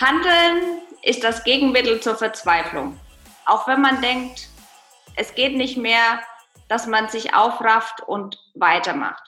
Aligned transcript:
Handeln 0.00 0.80
ist 1.02 1.24
das 1.24 1.42
Gegenmittel 1.42 1.98
zur 2.00 2.14
Verzweiflung. 2.14 2.96
Auch 3.46 3.66
wenn 3.66 3.80
man 3.80 4.00
denkt, 4.00 4.48
es 5.16 5.34
geht 5.34 5.56
nicht 5.56 5.76
mehr, 5.76 6.20
dass 6.68 6.86
man 6.86 7.08
sich 7.08 7.34
aufrafft 7.34 8.02
und 8.06 8.38
weitermacht. 8.54 9.24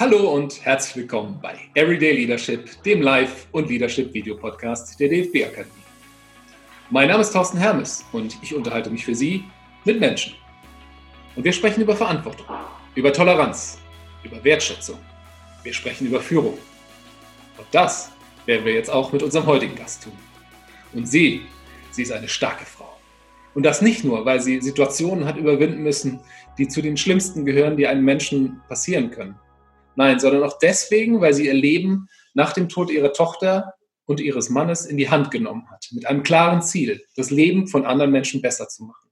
Hallo 0.00 0.34
und 0.34 0.64
herzlich 0.64 0.96
willkommen 0.96 1.38
bei 1.40 1.56
Everyday 1.74 2.10
Leadership, 2.10 2.82
dem 2.82 3.00
Live- 3.00 3.46
und 3.52 3.68
Leadership-Video-Podcast 3.68 4.98
der 4.98 5.10
DFB 5.10 5.44
Akademie. 5.44 5.70
Mein 6.90 7.06
Name 7.06 7.20
ist 7.20 7.30
Thorsten 7.30 7.58
Hermes 7.58 8.04
und 8.10 8.36
ich 8.42 8.52
unterhalte 8.52 8.90
mich 8.90 9.04
für 9.04 9.14
Sie 9.14 9.44
mit 9.84 10.00
Menschen. 10.00 10.34
Und 11.36 11.44
wir 11.44 11.52
sprechen 11.52 11.82
über 11.82 11.94
Verantwortung, 11.94 12.46
über 12.96 13.12
Toleranz, 13.12 13.78
über 14.24 14.42
Wertschätzung 14.42 14.98
wir 15.62 15.72
sprechen 15.72 16.06
über 16.06 16.20
Führung. 16.20 16.58
Und 17.58 17.66
das 17.72 18.10
werden 18.46 18.64
wir 18.64 18.72
jetzt 18.72 18.90
auch 18.90 19.12
mit 19.12 19.22
unserem 19.22 19.46
heutigen 19.46 19.74
Gast 19.74 20.04
tun. 20.04 20.12
Und 20.92 21.06
sie, 21.06 21.42
sie 21.90 22.02
ist 22.02 22.12
eine 22.12 22.28
starke 22.28 22.64
Frau. 22.64 22.96
Und 23.54 23.64
das 23.64 23.82
nicht 23.82 24.04
nur, 24.04 24.24
weil 24.24 24.40
sie 24.40 24.60
Situationen 24.60 25.24
hat 25.24 25.36
überwinden 25.36 25.82
müssen, 25.82 26.20
die 26.58 26.68
zu 26.68 26.82
den 26.82 26.96
schlimmsten 26.96 27.44
gehören, 27.44 27.76
die 27.76 27.86
einem 27.86 28.04
Menschen 28.04 28.60
passieren 28.68 29.10
können. 29.10 29.36
Nein, 29.96 30.20
sondern 30.20 30.44
auch 30.44 30.58
deswegen, 30.58 31.20
weil 31.20 31.34
sie 31.34 31.46
ihr 31.46 31.54
Leben 31.54 32.08
nach 32.34 32.52
dem 32.52 32.68
Tod 32.68 32.90
ihrer 32.90 33.12
Tochter 33.12 33.74
und 34.06 34.20
ihres 34.20 34.50
Mannes 34.50 34.86
in 34.86 34.96
die 34.96 35.10
Hand 35.10 35.30
genommen 35.30 35.68
hat, 35.70 35.88
mit 35.92 36.06
einem 36.06 36.22
klaren 36.22 36.62
Ziel, 36.62 37.04
das 37.16 37.30
Leben 37.30 37.66
von 37.66 37.84
anderen 37.84 38.12
Menschen 38.12 38.40
besser 38.40 38.68
zu 38.68 38.84
machen. 38.84 39.09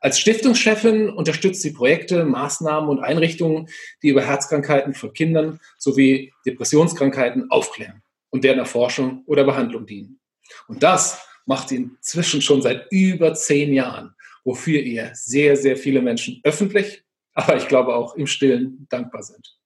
Als 0.00 0.18
Stiftungschefin 0.18 1.10
unterstützt 1.10 1.62
sie 1.62 1.72
Projekte, 1.72 2.24
Maßnahmen 2.24 2.90
und 2.90 3.00
Einrichtungen, 3.00 3.68
die 4.02 4.08
über 4.08 4.22
Herzkrankheiten 4.22 4.94
von 4.94 5.12
Kindern 5.12 5.60
sowie 5.78 6.32
Depressionskrankheiten 6.46 7.50
aufklären 7.50 8.02
und 8.30 8.44
deren 8.44 8.58
Erforschung 8.58 9.22
oder 9.26 9.44
Behandlung 9.44 9.86
dienen. 9.86 10.20
Und 10.68 10.82
das 10.82 11.20
macht 11.46 11.68
sie 11.68 11.76
inzwischen 11.76 12.42
schon 12.42 12.62
seit 12.62 12.86
über 12.90 13.34
zehn 13.34 13.72
Jahren, 13.72 14.14
wofür 14.44 14.80
ihr 14.80 15.10
sehr, 15.14 15.56
sehr 15.56 15.76
viele 15.76 16.02
Menschen 16.02 16.40
öffentlich, 16.44 17.02
aber 17.34 17.56
ich 17.56 17.68
glaube 17.68 17.94
auch 17.94 18.14
im 18.16 18.26
Stillen 18.26 18.86
dankbar 18.90 19.22
sind. 19.22 19.56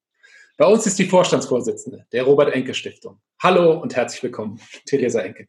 Bei 0.56 0.66
uns 0.66 0.86
ist 0.86 0.98
die 0.98 1.06
Vorstandsvorsitzende 1.06 2.06
der 2.12 2.24
Robert 2.24 2.54
Enke 2.54 2.74
Stiftung. 2.74 3.18
Hallo 3.42 3.80
und 3.80 3.96
herzlich 3.96 4.22
willkommen, 4.22 4.60
Theresa 4.84 5.20
Enke. 5.20 5.48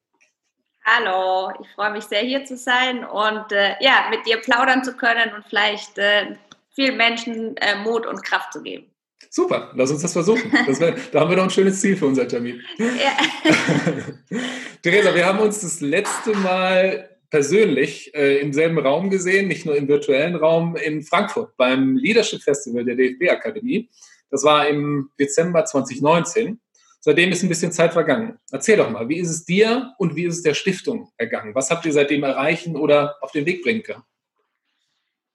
Hallo, 0.94 1.53
ich 1.61 1.70
freue 1.70 1.94
mich 1.94 2.03
sehr 2.03 2.20
hier 2.20 2.44
zu 2.44 2.58
sein 2.58 3.06
und 3.06 3.50
äh, 3.53 3.75
ja, 3.80 4.08
mit 4.09 4.25
dir 4.25 4.38
plaudern 4.42 4.84
zu 4.84 4.92
können 4.98 5.33
und 5.33 5.45
vielleicht 5.48 5.98
äh, 5.98 6.36
vielen 6.75 6.98
Menschen 6.98 7.56
äh, 7.58 7.78
Mut 7.78 8.06
und 8.06 8.22
Kraft 8.25 8.52
zu 8.52 8.61
geben. 8.61 8.88
Super, 9.30 9.72
lass 9.73 9.89
uns 9.89 10.02
das 10.02 10.11
versuchen. 10.11 10.52
Das 10.67 10.81
wär, 10.81 10.94
da 11.14 11.22
haben 11.22 11.30
wir 11.30 11.38
noch 11.38 11.45
ein 11.45 11.50
schönes 11.50 11.80
Ziel 11.80 11.95
für 11.95 12.08
unser 12.08 12.28
Termin. 12.28 12.61
Ja. 12.78 13.53
Theresa, 14.81 15.16
wir 15.16 15.25
haben 15.25 15.39
uns 15.39 15.61
das 15.61 15.80
letzte 15.80 16.33
Mal 16.36 17.09
persönlich 17.30 18.14
äh, 18.14 18.42
im 18.42 18.52
selben 18.52 18.78
Raum 18.78 19.09
gesehen, 19.09 19.48
nicht 19.48 19.66
nur 19.66 19.78
im 19.78 19.88
virtuellen 19.88 20.36
Raum 20.36 20.76
in 20.76 21.03
Frankfurt 21.03 21.55
beim 21.55 21.95
Leadership 21.95 22.42
Festival 22.42 22.83
der 22.83 22.95
DFB 22.95 23.30
Akademie. 23.30 23.89
Das 24.30 24.44
war 24.44 24.67
im 24.67 25.09
Dezember 25.17 25.64
2019. 25.64 26.59
Seitdem 27.03 27.31
ist 27.31 27.41
ein 27.41 27.49
bisschen 27.49 27.71
Zeit 27.71 27.94
vergangen. 27.94 28.38
Erzähl 28.52 28.77
doch 28.77 28.89
mal, 28.89 29.09
wie 29.09 29.17
ist 29.17 29.31
es 29.31 29.44
dir 29.44 29.94
und 29.97 30.16
wie 30.16 30.25
ist 30.25 30.38
es 30.38 30.44
der 30.44 30.53
Stiftung 30.53 31.11
ergangen? 31.17 31.55
Was 31.55 31.71
habt 31.71 31.83
ihr 31.85 31.93
seitdem 31.93 32.23
erreichen 32.23 32.75
oder 32.75 33.17
auf 33.21 33.31
den 33.31 33.47
Weg 33.47 33.63
bringen 33.63 33.81
können? 33.81 34.03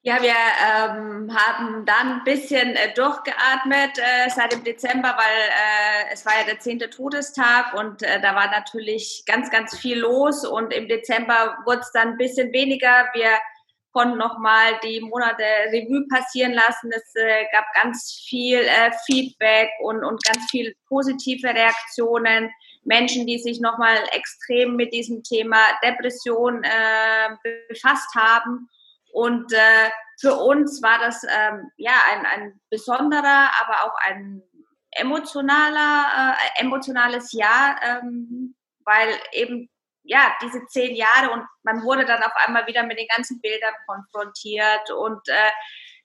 Ja, 0.02 0.22
wir 0.22 0.28
ähm, 0.30 1.36
haben 1.36 1.84
dann 1.84 2.20
ein 2.20 2.24
bisschen 2.24 2.76
äh, 2.76 2.94
durchgeatmet 2.94 3.98
äh, 3.98 4.30
seit 4.30 4.52
dem 4.52 4.62
Dezember, 4.62 5.16
weil 5.16 5.48
äh, 5.48 6.12
es 6.12 6.24
war 6.24 6.34
ja 6.38 6.44
der 6.44 6.60
zehnte 6.60 6.88
Todestag 6.88 7.74
und 7.74 8.04
äh, 8.04 8.20
da 8.20 8.36
war 8.36 8.48
natürlich 8.52 9.24
ganz, 9.26 9.50
ganz 9.50 9.76
viel 9.76 9.98
los 9.98 10.46
und 10.46 10.72
im 10.72 10.86
Dezember 10.86 11.58
wurde 11.64 11.80
es 11.80 11.90
dann 11.90 12.10
ein 12.10 12.16
bisschen 12.18 12.52
weniger. 12.52 13.08
Wir 13.14 13.30
konnten 13.96 14.18
nochmal 14.18 14.78
die 14.84 15.00
Monate 15.00 15.42
Revue 15.72 16.06
passieren 16.08 16.52
lassen. 16.52 16.90
Es 16.94 17.14
äh, 17.14 17.46
gab 17.50 17.64
ganz 17.72 18.26
viel 18.28 18.58
äh, 18.58 18.92
Feedback 19.06 19.70
und, 19.80 20.04
und 20.04 20.22
ganz 20.22 20.44
viel 20.50 20.74
positive 20.86 21.48
Reaktionen. 21.48 22.50
Menschen, 22.84 23.26
die 23.26 23.38
sich 23.38 23.58
nochmal 23.58 23.96
extrem 24.12 24.76
mit 24.76 24.92
diesem 24.92 25.22
Thema 25.22 25.56
Depression 25.82 26.62
äh, 26.62 27.54
befasst 27.70 28.14
haben. 28.14 28.68
Und 29.14 29.50
äh, 29.54 29.90
für 30.20 30.34
uns 30.34 30.82
war 30.82 30.98
das 30.98 31.22
ähm, 31.24 31.70
ja 31.78 31.94
ein, 32.12 32.26
ein 32.26 32.60
besonderer, 32.68 33.50
aber 33.62 33.84
auch 33.84 33.96
ein 34.06 34.42
emotionaler, 34.90 36.34
äh, 36.36 36.60
emotionales 36.60 37.32
Jahr, 37.32 37.80
ähm, 37.82 38.54
weil 38.84 39.08
eben 39.32 39.70
ja, 40.06 40.32
diese 40.42 40.64
zehn 40.66 40.94
Jahre 40.94 41.30
und 41.32 41.42
man 41.62 41.82
wurde 41.82 42.04
dann 42.04 42.22
auf 42.22 42.34
einmal 42.34 42.66
wieder 42.66 42.84
mit 42.84 42.98
den 42.98 43.08
ganzen 43.08 43.40
Bildern 43.40 43.74
konfrontiert 43.86 44.90
und 44.90 45.28
äh, 45.28 45.50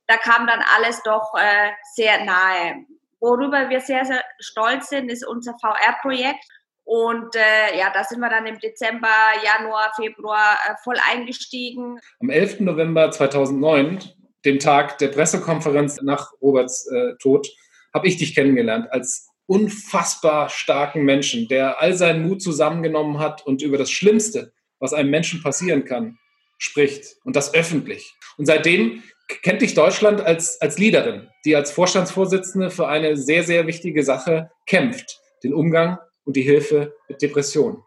da 0.08 0.18
kam 0.18 0.48
dann 0.48 0.62
alles 0.76 1.02
doch 1.04 1.34
äh, 1.36 1.72
sehr 1.94 2.26
nahe. 2.26 2.86
Worüber 3.20 3.70
wir 3.70 3.80
sehr, 3.80 4.04
sehr 4.04 4.24
stolz 4.40 4.90
sind, 4.90 5.10
ist 5.10 5.26
unser 5.26 5.56
VR-Projekt. 5.62 6.44
Und 6.84 7.36
äh, 7.36 7.78
ja, 7.78 7.92
da 7.94 8.04
sind 8.04 8.20
wir 8.20 8.30
dann 8.30 8.48
im 8.48 8.60
Dezember, 8.60 9.08
Januar, 9.44 9.94
Februar 9.96 10.58
äh, 10.68 10.74
voll 10.84 10.98
eingestiegen. 11.10 12.00
Am 12.20 12.30
11. 12.30 12.62
November 12.62 13.12
2009, 13.12 14.00
dem 14.44 14.60
Tag 14.60 14.98
der 14.98 15.10
Pressekonferenz 15.10 16.02
nach 16.02 16.34
Roberts 16.42 16.88
äh, 16.92 17.14
Tod, 17.22 17.48
habe 17.94 18.08
ich 18.08 18.18
dich 18.18 18.36
kennengelernt 18.36 18.92
als 18.92 19.31
unfassbar 19.52 20.48
starken 20.48 21.04
Menschen, 21.04 21.50
der 21.50 21.82
all 21.82 21.94
seinen 21.94 22.26
Mut 22.26 22.42
zusammengenommen 22.42 23.20
hat 23.20 23.46
und 23.46 23.62
über 23.62 23.78
das 23.78 23.92
Schlimmste, 23.92 24.54
was 24.80 24.94
einem 24.94 25.10
Menschen 25.10 25.44
passieren 25.44 25.84
kann, 25.84 26.18
spricht 26.58 27.18
und 27.26 27.36
das 27.36 27.54
öffentlich. 27.54 28.14
Und 28.38 28.46
seitdem 28.46 29.04
kennt 29.42 29.62
dich 29.62 29.74
Deutschland 29.74 30.22
als, 30.22 30.62
als 30.62 30.78
Leaderin, 30.78 31.28
die 31.44 31.58
als 31.58 31.70
Vorstandsvorsitzende 31.70 32.70
für 32.70 32.88
eine 32.88 33.18
sehr, 33.18 33.44
sehr 33.44 33.68
wichtige 33.68 34.06
Sache 34.06 34.52
kämpft, 34.68 35.20
den 35.44 35.54
Umgang 35.54 36.00
und 36.24 36.38
die 36.38 36.44
Hilfe 36.44 36.94
mit 37.10 37.22
Depressionen. 37.22 37.84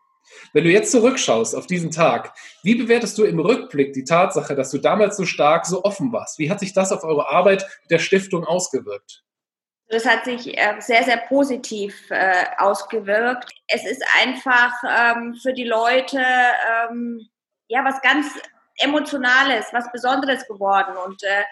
Wenn 0.52 0.64
du 0.64 0.70
jetzt 0.70 0.92
zurückschaust 0.92 1.56
auf 1.56 1.66
diesen 1.66 1.91
Tag, 1.91 2.34
wie 2.62 2.75
bewertest 2.75 3.16
du 3.16 3.25
im 3.25 3.38
Rückblick 3.38 3.94
die 3.94 4.04
Tatsache, 4.04 4.54
dass 4.54 4.70
du 4.70 4.76
damals 4.76 5.16
so 5.16 5.25
stark, 5.25 5.64
so 5.64 5.82
offen 5.82 6.12
warst? 6.12 6.38
Wie 6.38 6.50
hat 6.50 6.60
sich 6.60 6.75
das 6.75 6.92
auf 6.92 7.04
eure 7.04 7.31
Arbeit 7.31 7.66
der 7.88 8.00
Stiftung 8.00 8.44
ausgewirkt? 8.44 9.25
Das 9.89 10.06
hat 10.06 10.25
sich 10.25 10.56
äh, 10.56 10.75
sehr, 10.81 11.05
sehr 11.05 11.19
positiv 11.19 12.11
äh, 12.11 12.47
ausgewirkt. 12.59 13.53
Es 13.69 13.84
ist 13.84 14.03
einfach 14.22 14.72
ähm, 14.89 15.34
für 15.34 15.53
die 15.53 15.65
Leute 15.65 16.19
ähm, 16.21 17.28
ja 17.69 17.84
was 17.84 18.00
ganz 18.03 18.27
Emotionales, 18.78 19.67
was 19.73 19.91
Besonderes 19.93 20.47
geworden. 20.49 20.97
Und 20.97 21.23
äh, 21.23 21.44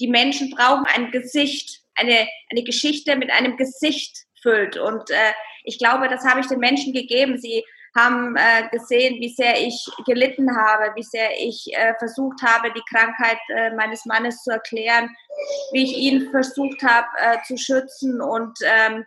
die 0.00 0.08
Menschen 0.08 0.50
brauchen 0.50 0.86
ein 0.86 1.10
Gesicht, 1.10 1.82
eine, 1.94 2.26
eine 2.50 2.62
Geschichte 2.64 3.16
mit 3.16 3.30
einem 3.30 3.56
Gesicht 3.56 4.24
füllt. 4.40 4.76
Und 4.76 5.10
äh, 5.10 5.32
ich 5.64 5.78
glaube, 5.78 6.08
das 6.08 6.24
habe 6.24 6.40
ich 6.40 6.46
den 6.46 6.60
Menschen 6.60 6.92
gegeben. 6.92 7.38
Sie 7.38 7.64
haben 7.96 8.36
äh, 8.36 8.68
gesehen, 8.70 9.20
wie 9.20 9.28
sehr 9.28 9.60
ich 9.60 9.86
gelitten 10.06 10.56
habe, 10.56 10.92
wie 10.94 11.02
sehr 11.02 11.30
ich 11.38 11.66
äh, 11.74 11.94
versucht 11.98 12.42
habe, 12.42 12.72
die 12.72 12.82
Krankheit 12.88 13.38
äh, 13.48 13.70
meines 13.74 14.06
Mannes 14.06 14.42
zu 14.42 14.50
erklären, 14.50 15.14
wie 15.72 15.84
ich 15.84 15.96
ihn 15.96 16.30
versucht 16.30 16.82
habe 16.82 17.08
äh, 17.20 17.38
zu 17.46 17.56
schützen. 17.56 18.20
Und 18.20 18.58
ähm, 18.64 19.04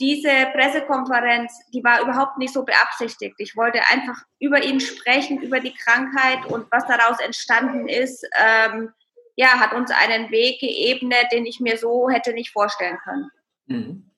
diese 0.00 0.46
Pressekonferenz, 0.52 1.52
die 1.72 1.84
war 1.84 2.00
überhaupt 2.00 2.38
nicht 2.38 2.52
so 2.52 2.64
beabsichtigt. 2.64 3.34
Ich 3.38 3.56
wollte 3.56 3.80
einfach 3.90 4.18
über 4.40 4.62
ihn 4.62 4.80
sprechen, 4.80 5.42
über 5.42 5.60
die 5.60 5.74
Krankheit 5.74 6.46
und 6.46 6.66
was 6.70 6.86
daraus 6.86 7.20
entstanden 7.20 7.86
ist. 7.88 8.26
Ähm, 8.38 8.92
ja, 9.36 9.48
hat 9.60 9.72
uns 9.72 9.90
einen 9.90 10.30
Weg 10.30 10.60
geebnet, 10.60 11.26
den 11.32 11.46
ich 11.46 11.60
mir 11.60 11.78
so 11.78 12.08
hätte 12.10 12.32
nicht 12.32 12.50
vorstellen 12.50 12.98
können. 13.04 13.30
Mhm. 13.66 14.11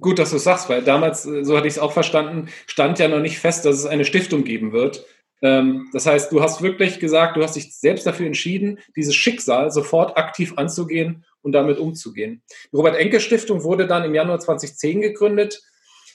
Gut, 0.00 0.18
dass 0.18 0.30
du 0.30 0.36
es 0.36 0.44
sagst, 0.44 0.68
weil 0.68 0.82
damals, 0.82 1.24
äh, 1.24 1.44
so 1.44 1.56
hatte 1.56 1.66
ich 1.66 1.74
es 1.74 1.78
auch 1.78 1.92
verstanden, 1.92 2.48
stand 2.66 2.98
ja 2.98 3.08
noch 3.08 3.20
nicht 3.20 3.38
fest, 3.38 3.64
dass 3.64 3.76
es 3.76 3.86
eine 3.86 4.04
Stiftung 4.04 4.44
geben 4.44 4.72
wird. 4.72 5.06
Ähm, 5.40 5.88
das 5.92 6.04
heißt, 6.04 6.30
du 6.30 6.42
hast 6.42 6.60
wirklich 6.60 7.00
gesagt, 7.00 7.36
du 7.36 7.42
hast 7.42 7.56
dich 7.56 7.74
selbst 7.74 8.06
dafür 8.06 8.26
entschieden, 8.26 8.80
dieses 8.96 9.14
Schicksal 9.14 9.70
sofort 9.70 10.18
aktiv 10.18 10.54
anzugehen 10.56 11.24
und 11.40 11.52
damit 11.52 11.78
umzugehen. 11.78 12.42
Die 12.70 12.76
Robert-Enke-Stiftung 12.76 13.62
wurde 13.62 13.86
dann 13.86 14.04
im 14.04 14.14
Januar 14.14 14.40
2010 14.40 15.00
gegründet. 15.00 15.62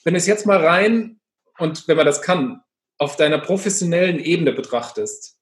Wenn 0.03 0.15
es 0.15 0.27
jetzt 0.27 0.45
mal 0.45 0.63
rein 0.63 1.19
und 1.57 1.87
wenn 1.87 1.97
man 1.97 2.05
das 2.05 2.21
kann, 2.21 2.61
auf 2.99 3.15
deiner 3.15 3.39
professionellen 3.39 4.19
Ebene 4.19 4.51
betrachtest, 4.53 5.37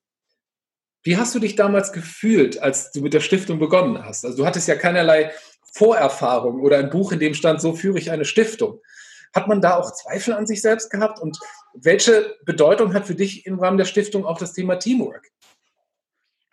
wie 1.03 1.17
hast 1.17 1.33
du 1.33 1.39
dich 1.39 1.55
damals 1.55 1.91
gefühlt, 1.91 2.61
als 2.61 2.91
du 2.91 3.01
mit 3.01 3.13
der 3.13 3.21
Stiftung 3.21 3.59
begonnen 3.59 4.05
hast? 4.05 4.23
Also 4.23 4.37
du 4.37 4.45
hattest 4.45 4.67
ja 4.67 4.75
keinerlei 4.75 5.31
Vorerfahrung 5.71 6.61
oder 6.61 6.77
ein 6.77 6.89
Buch, 6.89 7.11
in 7.11 7.19
dem 7.19 7.33
stand, 7.33 7.61
so 7.61 7.73
führe 7.73 7.97
ich 7.97 8.11
eine 8.11 8.25
Stiftung. 8.25 8.81
Hat 9.33 9.47
man 9.47 9.61
da 9.61 9.77
auch 9.77 9.91
Zweifel 9.93 10.33
an 10.33 10.45
sich 10.45 10.61
selbst 10.61 10.89
gehabt? 10.89 11.19
Und 11.19 11.39
welche 11.73 12.35
Bedeutung 12.45 12.93
hat 12.93 13.07
für 13.07 13.15
dich 13.15 13.45
im 13.45 13.59
Rahmen 13.59 13.77
der 13.77 13.85
Stiftung 13.85 14.25
auch 14.25 14.37
das 14.37 14.53
Thema 14.53 14.75
Teamwork? 14.77 15.27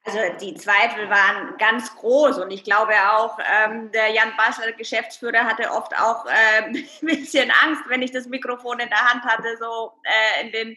Also 0.09 0.21
die 0.41 0.55
Zweifel 0.55 1.11
waren 1.11 1.59
ganz 1.59 1.95
groß 1.97 2.39
und 2.39 2.51
ich 2.51 2.65
glaube 2.65 2.95
auch, 3.13 3.39
ähm, 3.41 3.91
der 3.93 4.09
Jan 4.09 4.33
Basler, 4.39 4.73
Geschäftsführer, 4.73 5.45
hatte 5.45 5.71
oft 5.71 5.95
auch 5.99 6.25
äh, 6.25 6.63
ein 6.65 6.87
bisschen 7.03 7.51
Angst, 7.63 7.83
wenn 7.89 8.01
ich 8.01 8.13
das 8.13 8.27
Mikrofon 8.27 8.79
in 8.79 8.89
der 8.89 9.05
Hand 9.05 9.23
hatte, 9.25 9.57
so 9.61 9.93
äh, 10.05 10.47
in 10.47 10.53
den 10.53 10.77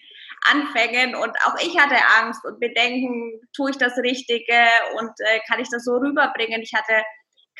Anfängen. 0.50 1.16
Und 1.16 1.32
auch 1.46 1.56
ich 1.62 1.80
hatte 1.80 1.96
Angst 2.20 2.44
und 2.44 2.60
Bedenken, 2.60 3.40
tue 3.56 3.70
ich 3.70 3.78
das 3.78 3.96
Richtige 4.00 4.68
und 5.00 5.12
äh, 5.20 5.40
kann 5.48 5.62
ich 5.62 5.70
das 5.70 5.86
so 5.86 5.94
rüberbringen? 5.96 6.62
Ich 6.62 6.74
hatte 6.74 7.02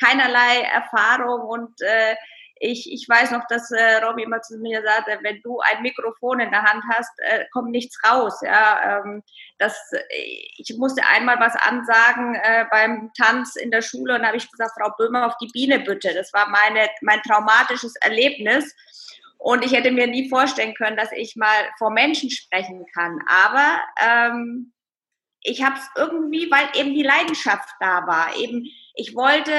keinerlei 0.02 0.62
Erfahrung 0.62 1.42
und 1.42 1.80
äh, 1.82 2.16
ich, 2.64 2.90
ich 2.92 3.08
weiß 3.08 3.32
noch, 3.32 3.44
dass 3.48 3.72
äh, 3.72 3.96
Robbie 4.04 4.22
immer 4.22 4.40
zu 4.40 4.56
mir 4.58 4.82
sagte, 4.82 5.18
wenn 5.22 5.42
du 5.42 5.58
ein 5.60 5.82
Mikrofon 5.82 6.38
in 6.38 6.50
der 6.52 6.62
Hand 6.62 6.84
hast, 6.92 7.10
äh, 7.18 7.44
kommt 7.52 7.72
nichts 7.72 7.98
raus. 8.08 8.40
Ja, 8.40 9.00
ähm, 9.00 9.24
das, 9.58 9.76
ich 10.56 10.76
musste 10.78 11.04
einmal 11.04 11.40
was 11.40 11.56
ansagen 11.56 12.36
äh, 12.36 12.64
beim 12.70 13.10
Tanz 13.20 13.56
in 13.56 13.72
der 13.72 13.82
Schule 13.82 14.14
und 14.14 14.24
habe 14.24 14.36
ich 14.36 14.48
gesagt, 14.48 14.78
Frau 14.78 14.92
Böhmer, 14.96 15.26
auf 15.26 15.36
die 15.38 15.48
Biene 15.48 15.80
bitte. 15.80 16.14
Das 16.14 16.32
war 16.32 16.48
meine, 16.48 16.88
mein 17.00 17.20
traumatisches 17.22 17.96
Erlebnis. 17.96 18.72
Und 19.38 19.64
ich 19.64 19.72
hätte 19.72 19.90
mir 19.90 20.06
nie 20.06 20.28
vorstellen 20.28 20.74
können, 20.74 20.96
dass 20.96 21.10
ich 21.10 21.34
mal 21.34 21.68
vor 21.78 21.90
Menschen 21.90 22.30
sprechen 22.30 22.86
kann. 22.94 23.18
Aber 23.26 23.82
ähm, 24.00 24.72
ich 25.40 25.64
habe 25.64 25.74
es 25.74 25.88
irgendwie, 25.96 26.48
weil 26.48 26.68
eben 26.80 26.94
die 26.94 27.02
Leidenschaft 27.02 27.68
da 27.80 28.06
war. 28.06 28.36
Eben, 28.36 28.64
ich 28.94 29.16
wollte 29.16 29.52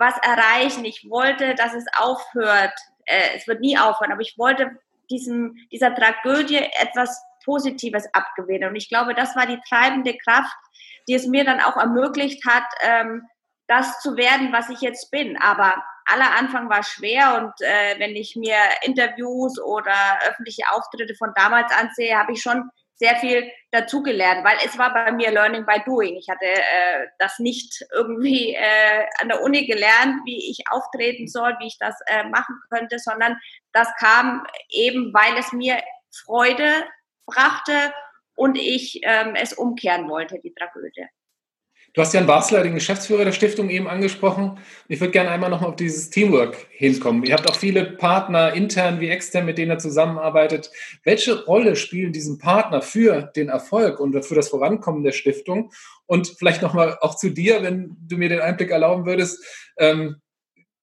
was 0.00 0.14
erreichen. 0.18 0.84
Ich 0.84 1.08
wollte, 1.08 1.54
dass 1.54 1.74
es 1.74 1.84
aufhört. 1.96 2.72
Äh, 3.04 3.36
es 3.36 3.46
wird 3.46 3.60
nie 3.60 3.78
aufhören, 3.78 4.12
aber 4.12 4.22
ich 4.22 4.36
wollte 4.36 4.78
diesem, 5.10 5.56
dieser 5.70 5.94
Tragödie 5.94 6.58
etwas 6.80 7.22
Positives 7.44 8.12
abgewinnen. 8.12 8.70
Und 8.70 8.76
ich 8.76 8.88
glaube, 8.88 9.14
das 9.14 9.36
war 9.36 9.46
die 9.46 9.60
treibende 9.68 10.16
Kraft, 10.16 10.56
die 11.06 11.14
es 11.14 11.26
mir 11.26 11.44
dann 11.44 11.60
auch 11.60 11.76
ermöglicht 11.76 12.44
hat, 12.46 12.64
ähm, 12.80 13.22
das 13.66 14.00
zu 14.00 14.16
werden, 14.16 14.52
was 14.52 14.68
ich 14.70 14.80
jetzt 14.80 15.10
bin. 15.10 15.40
Aber 15.40 15.82
aller 16.04 16.36
Anfang 16.36 16.68
war 16.68 16.82
schwer 16.82 17.38
und 17.38 17.52
äh, 17.60 17.98
wenn 17.98 18.16
ich 18.16 18.34
mir 18.36 18.56
Interviews 18.82 19.60
oder 19.60 19.94
öffentliche 20.28 20.64
Auftritte 20.72 21.14
von 21.14 21.32
damals 21.36 21.72
ansehe, 21.72 22.18
habe 22.18 22.32
ich 22.32 22.42
schon 22.42 22.68
sehr 23.00 23.16
viel 23.16 23.50
dazugelernt, 23.70 24.44
weil 24.44 24.58
es 24.62 24.76
war 24.76 24.92
bei 24.92 25.10
mir 25.10 25.30
Learning 25.30 25.64
by 25.64 25.80
Doing. 25.86 26.16
Ich 26.16 26.28
hatte 26.28 26.44
äh, 26.44 27.06
das 27.18 27.38
nicht 27.38 27.82
irgendwie 27.94 28.54
äh, 28.54 29.06
an 29.20 29.28
der 29.28 29.42
Uni 29.42 29.64
gelernt, 29.66 30.20
wie 30.26 30.50
ich 30.50 30.62
auftreten 30.70 31.26
soll, 31.26 31.56
wie 31.60 31.68
ich 31.68 31.78
das 31.78 31.96
äh, 32.06 32.24
machen 32.24 32.60
könnte, 32.70 32.98
sondern 32.98 33.38
das 33.72 33.88
kam 33.98 34.46
eben, 34.68 35.14
weil 35.14 35.38
es 35.38 35.50
mir 35.52 35.82
Freude 36.12 36.84
brachte 37.24 37.94
und 38.34 38.56
ich 38.56 39.00
ähm, 39.02 39.34
es 39.34 39.54
umkehren 39.54 40.08
wollte, 40.10 40.38
die 40.40 40.52
Tragödie. 40.52 41.06
Du 41.92 42.00
hast 42.00 42.14
Jan 42.14 42.26
Basler, 42.26 42.62
den 42.62 42.74
Geschäftsführer 42.74 43.24
der 43.24 43.32
Stiftung, 43.32 43.68
eben 43.68 43.88
angesprochen. 43.88 44.58
Ich 44.86 45.00
würde 45.00 45.10
gerne 45.10 45.30
einmal 45.30 45.50
nochmal 45.50 45.70
auf 45.70 45.76
dieses 45.76 46.08
Teamwork 46.08 46.68
hinkommen. 46.70 47.24
Ihr 47.24 47.34
habt 47.34 47.50
auch 47.50 47.56
viele 47.56 47.84
Partner, 47.84 48.52
intern 48.52 49.00
wie 49.00 49.08
extern, 49.08 49.44
mit 49.44 49.58
denen 49.58 49.72
ihr 49.72 49.78
zusammenarbeitet. 49.78 50.70
Welche 51.02 51.44
Rolle 51.46 51.74
spielen 51.74 52.12
diesen 52.12 52.38
Partner 52.38 52.80
für 52.80 53.22
den 53.34 53.48
Erfolg 53.48 53.98
und 53.98 54.24
für 54.24 54.36
das 54.36 54.50
Vorankommen 54.50 55.02
der 55.02 55.10
Stiftung? 55.10 55.72
Und 56.06 56.28
vielleicht 56.38 56.62
nochmal 56.62 56.96
auch 57.00 57.16
zu 57.16 57.30
dir, 57.30 57.64
wenn 57.64 57.96
du 58.06 58.18
mir 58.18 58.28
den 58.28 58.40
Einblick 58.40 58.70
erlauben 58.70 59.04
würdest. 59.04 59.44
Ähm, 59.76 60.20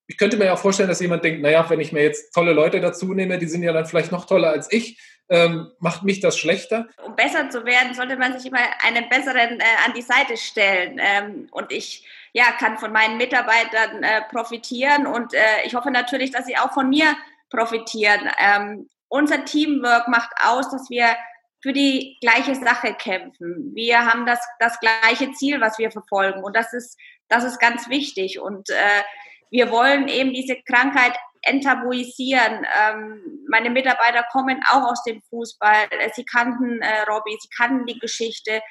ich 0.08 0.18
könnte 0.18 0.36
mir 0.36 0.46
ja 0.46 0.54
auch 0.54 0.60
vorstellen, 0.60 0.90
dass 0.90 1.00
jemand 1.00 1.24
denkt, 1.24 1.42
naja, 1.42 1.70
wenn 1.70 1.80
ich 1.80 1.94
mir 1.94 2.04
jetzt 2.04 2.34
tolle 2.34 2.52
Leute 2.52 2.82
dazu 2.82 3.14
nehme, 3.14 3.38
die 3.38 3.48
sind 3.48 3.64
ja 3.64 3.72
dann 3.72 3.86
vielleicht 3.86 4.12
noch 4.12 4.26
toller 4.26 4.50
als 4.50 4.72
ich 4.72 5.00
ähm, 5.30 5.72
macht 5.80 6.04
mich 6.04 6.20
das 6.20 6.38
schlechter? 6.38 6.88
Um 7.04 7.16
besser 7.16 7.50
zu 7.50 7.66
werden, 7.66 7.94
sollte 7.94 8.16
man 8.16 8.38
sich 8.38 8.50
immer 8.50 8.60
einen 8.86 9.10
besseren 9.10 9.60
äh, 9.60 9.64
an 9.86 9.94
die 9.94 10.02
Seite 10.02 10.38
stellen. 10.38 11.00
Ähm, 11.02 11.48
und 11.52 11.72
ich 11.72 12.06
ja, 12.34 12.52
kann 12.60 12.78
von 12.78 12.92
meinen 12.92 13.18
Mitarbeitern 13.18 14.04
äh, 14.04 14.22
profitieren 14.30 15.08
und 15.08 15.34
äh, 15.34 15.64
ich 15.66 15.74
hoffe 15.76 15.92
natürlich, 15.92 16.32
dass 16.32 16.46
sie 16.46 16.58
auch 16.58 16.72
von 16.72 16.90
mir 16.90 17.16
profitieren. 17.50 18.30
Ähm, 18.40 18.88
unser 19.10 19.46
Teamwork 19.46 20.08
macht 20.08 20.32
aus, 20.44 20.70
dass 20.70 20.90
wir 20.90 21.16
für 21.62 21.74
die 21.74 22.18
gleiche 22.22 22.56
Sache 22.56 22.94
kämpfen. 22.94 23.72
Wir 23.74 24.06
haben 24.06 24.26
das, 24.26 24.40
das 24.60 24.80
gleiche 24.80 25.32
Ziel, 25.34 25.60
was 25.60 25.78
wir 25.80 25.92
verfolgen. 25.92 26.44
Und 26.44 26.56
das 26.56 26.74
ist, 26.74 26.98
das 27.30 27.44
ist 27.44 27.60
ganz 27.60 27.90
wichtig. 27.90 28.40
Und 28.40 28.70
äh, 28.70 29.04
wir 29.50 29.72
wollen 29.72 30.08
eben 30.08 30.34
diese 30.34 30.58
Krankheit 30.62 31.18
enttabuisieren. 31.48 32.66
Ähm, 32.82 33.46
meine 33.50 33.70
Mitarbeiter 33.70 34.24
kommen 34.32 34.60
auch 34.70 34.84
aus 34.84 35.04
dem 35.04 35.22
Fußball. 35.30 35.88
Sie 36.14 36.26
kannten 36.26 36.82
äh, 36.82 37.02
Robbie, 37.08 37.38
sie 37.40 37.50
kannten 37.56 37.86
die 37.86 38.00
Geschichte. 38.00 38.62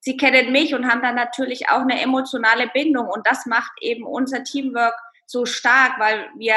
Sie 0.00 0.16
kennen 0.16 0.52
mich 0.52 0.74
und 0.74 0.88
haben 0.88 1.02
dann 1.02 1.16
natürlich 1.16 1.68
auch 1.68 1.80
eine 1.80 2.00
emotionale 2.00 2.68
Bindung. 2.68 3.08
Und 3.08 3.26
das 3.26 3.46
macht 3.46 3.72
eben 3.80 4.04
unser 4.04 4.44
Teamwork 4.44 4.94
so 5.26 5.44
stark, 5.44 5.98
weil 5.98 6.28
wir 6.36 6.54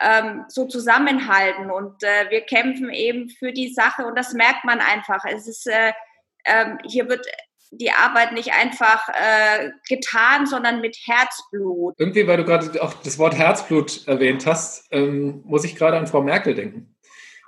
ähm, 0.00 0.44
so 0.48 0.66
zusammenhalten 0.66 1.70
und 1.70 2.02
äh, 2.02 2.30
wir 2.30 2.42
kämpfen 2.42 2.90
eben 2.90 3.28
für 3.28 3.52
die 3.52 3.72
Sache 3.72 4.06
und 4.06 4.16
das 4.16 4.32
merkt 4.32 4.64
man 4.64 4.80
einfach. 4.80 5.24
Es 5.24 5.48
ist, 5.48 5.66
äh, 5.66 5.92
ähm, 6.44 6.78
hier 6.84 7.08
wird 7.08 7.26
die 7.70 7.90
Arbeit 7.90 8.32
nicht 8.32 8.52
einfach 8.52 9.08
äh, 9.08 9.70
getan, 9.88 10.46
sondern 10.46 10.80
mit 10.80 10.96
Herzblut. 11.04 11.94
Irgendwie, 11.98 12.26
weil 12.26 12.38
du 12.38 12.44
gerade 12.44 12.82
auch 12.82 12.94
das 12.94 13.18
Wort 13.18 13.36
Herzblut 13.36 14.06
erwähnt 14.06 14.46
hast, 14.46 14.86
ähm, 14.90 15.42
muss 15.44 15.64
ich 15.64 15.76
gerade 15.76 15.96
an 15.96 16.06
Frau 16.06 16.22
Merkel 16.22 16.54
denken. 16.54 16.96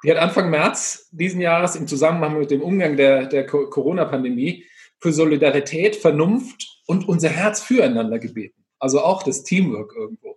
Die 0.03 0.11
hat 0.11 0.19
Anfang 0.19 0.51
März 0.51 1.09
diesen 1.13 1.41
Jahres 1.41 1.77
im 1.77 1.87
Zusammenhang 1.87 2.39
mit 2.39 2.51
dem 2.51 2.63
Umgang 2.63 2.97
der, 2.97 3.27
der 3.27 3.47
Corona-Pandemie 3.47 4.65
für 4.99 5.13
Solidarität, 5.13 5.97
Vernunft 5.97 6.81
und 6.87 7.09
unser 7.09 7.29
Herz 7.29 7.61
füreinander 7.61 8.19
gebeten. 8.19 8.65
Also 8.79 9.03
auch 9.03 9.23
das 9.23 9.43
Teamwork 9.43 9.93
irgendwo. 9.95 10.37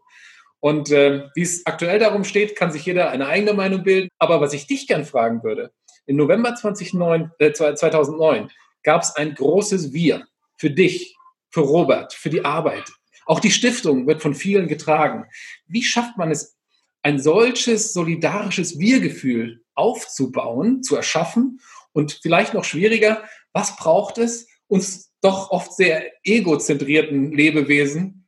Und 0.60 0.92
äh, 0.92 1.28
wie 1.36 1.42
es 1.42 1.66
aktuell 1.66 2.00
darum 2.00 2.24
steht, 2.24 2.56
kann 2.56 2.72
sich 2.72 2.86
jeder 2.86 3.10
eine 3.10 3.28
eigene 3.28 3.54
Meinung 3.54 3.84
bilden. 3.84 4.10
Aber 4.18 4.40
was 4.40 4.54
ich 4.54 4.68
dich 4.68 4.88
gern 4.88 5.06
fragen 5.06 5.44
würde, 5.44 5.72
im 6.06 6.18
November 6.18 6.56
2009, 6.56 7.32
äh, 7.40 7.52
2009 7.52 8.50
gab 8.84 9.02
es 9.02 9.16
ein 9.16 9.34
großes 9.34 9.94
Wir 9.94 10.28
für 10.58 10.70
dich, 10.70 11.16
für 11.50 11.62
Robert, 11.62 12.14
für 12.14 12.30
die 12.30 12.46
Arbeit. 12.46 12.92
Auch 13.26 13.40
die 13.40 13.52
Stiftung 13.52 14.08
wird 14.08 14.22
von 14.22 14.36
vielen 14.36 14.68
getragen. 14.68 15.26
Wie 15.68 15.84
schafft 15.84 16.18
man 16.18 16.32
es, 16.32 16.58
ein 17.02 17.20
solches 17.20 17.94
solidarisches 17.94 18.80
Wir-Gefühl 18.80 19.64
aufzubauen, 19.74 20.84
zu 20.84 20.96
erschaffen? 20.96 21.60
Und 21.92 22.20
vielleicht 22.22 22.54
noch 22.54 22.64
schwieriger, 22.64 23.24
was 23.52 23.76
braucht 23.76 24.18
es, 24.18 24.48
uns 24.68 25.12
doch 25.22 25.52
oft 25.52 25.74
sehr 25.74 26.12
egozentrierten 26.24 27.32
Lebewesen 27.32 28.28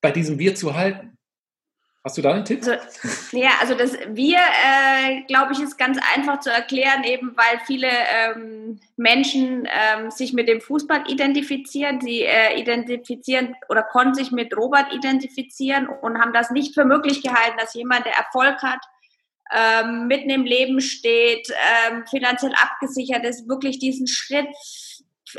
bei 0.00 0.10
diesem 0.10 0.38
Wir 0.38 0.54
zu 0.54 0.74
halten? 0.74 1.15
Hast 2.06 2.16
du 2.18 2.22
da 2.22 2.34
einen 2.34 2.44
Tipp? 2.44 2.60
Also, 2.64 3.36
ja, 3.36 3.50
also 3.60 3.74
das 3.74 3.98
Wir, 4.10 4.38
äh, 4.38 5.22
glaube 5.22 5.52
ich, 5.52 5.60
ist 5.60 5.76
ganz 5.76 5.98
einfach 6.14 6.38
zu 6.38 6.50
erklären, 6.50 7.02
eben 7.02 7.36
weil 7.36 7.58
viele 7.66 7.88
ähm, 7.88 8.78
Menschen 8.96 9.66
ähm, 9.68 10.12
sich 10.12 10.32
mit 10.32 10.46
dem 10.46 10.60
Fußball 10.60 11.10
identifizieren. 11.10 12.00
Sie 12.00 12.22
äh, 12.22 12.60
identifizieren 12.60 13.56
oder 13.68 13.82
konnten 13.82 14.14
sich 14.14 14.30
mit 14.30 14.56
Robert 14.56 14.94
identifizieren 14.94 15.88
und 15.88 16.20
haben 16.20 16.32
das 16.32 16.52
nicht 16.52 16.74
für 16.74 16.84
möglich 16.84 17.22
gehalten, 17.22 17.56
dass 17.58 17.74
jemand, 17.74 18.06
der 18.06 18.14
Erfolg 18.14 18.62
hat, 18.62 18.84
ähm, 19.52 20.06
mitten 20.06 20.30
im 20.30 20.44
Leben 20.44 20.80
steht, 20.80 21.52
ähm, 21.88 22.04
finanziell 22.08 22.52
abgesichert 22.54 23.24
ist, 23.24 23.48
wirklich 23.48 23.80
diesen 23.80 24.06
Schritt 24.06 24.46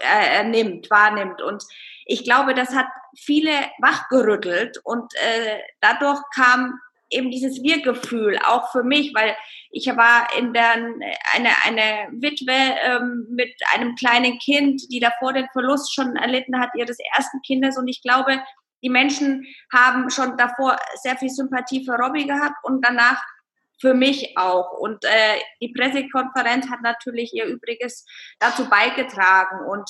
äh, 0.01 0.43
nimmt, 0.43 0.91
wahrnimmt. 0.91 1.41
Und 1.41 1.63
ich 2.07 2.23
glaube, 2.23 2.53
das 2.53 2.73
hat 2.73 2.87
viele 3.17 3.51
wachgerüttelt 3.79 4.79
und 4.83 5.13
äh, 5.15 5.59
dadurch 5.81 6.19
kam 6.33 6.79
eben 7.09 7.31
dieses 7.31 7.61
Wir-Gefühl 7.61 8.37
auch 8.45 8.71
für 8.71 8.83
mich, 8.83 9.13
weil 9.13 9.35
ich 9.71 9.87
war 9.87 10.27
in 10.37 10.53
der 10.53 10.73
eine 10.73 11.49
eine 11.65 12.07
Witwe 12.11 12.53
ähm, 12.53 13.27
mit 13.29 13.53
einem 13.73 13.95
kleinen 13.95 14.39
Kind, 14.39 14.81
die 14.91 14.99
davor 14.99 15.33
den 15.33 15.47
Verlust 15.53 15.93
schon 15.93 16.15
erlitten 16.15 16.59
hat 16.59 16.71
ihres 16.75 16.97
ersten 17.15 17.41
Kindes 17.41 17.77
und 17.77 17.87
ich 17.87 18.01
glaube, 18.01 18.41
die 18.83 18.89
Menschen 18.89 19.45
haben 19.73 20.09
schon 20.09 20.37
davor 20.37 20.77
sehr 21.01 21.17
viel 21.17 21.29
Sympathie 21.29 21.83
für 21.85 21.95
Robbie 21.95 22.27
gehabt 22.27 22.57
und 22.63 22.85
danach 22.85 23.21
für 23.79 23.93
mich 23.93 24.37
auch. 24.37 24.71
Und 24.71 25.03
äh, 25.03 25.39
die 25.61 25.73
Pressekonferenz 25.73 26.69
hat 26.69 26.81
natürlich 26.81 27.33
ihr 27.33 27.45
Übriges 27.45 28.05
dazu 28.39 28.69
beigetragen 28.69 29.65
und 29.67 29.89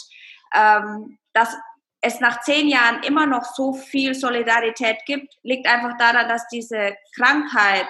ähm, 0.55 1.17
das 1.33 1.55
es 2.01 2.19
nach 2.19 2.41
zehn 2.41 2.67
Jahren 2.67 3.03
immer 3.03 3.25
noch 3.25 3.43
so 3.43 3.73
viel 3.73 4.13
Solidarität 4.13 4.97
gibt, 5.05 5.37
liegt 5.43 5.67
einfach 5.67 5.97
daran, 5.97 6.29
dass 6.29 6.47
diese 6.47 6.95
Krankheit 7.15 7.87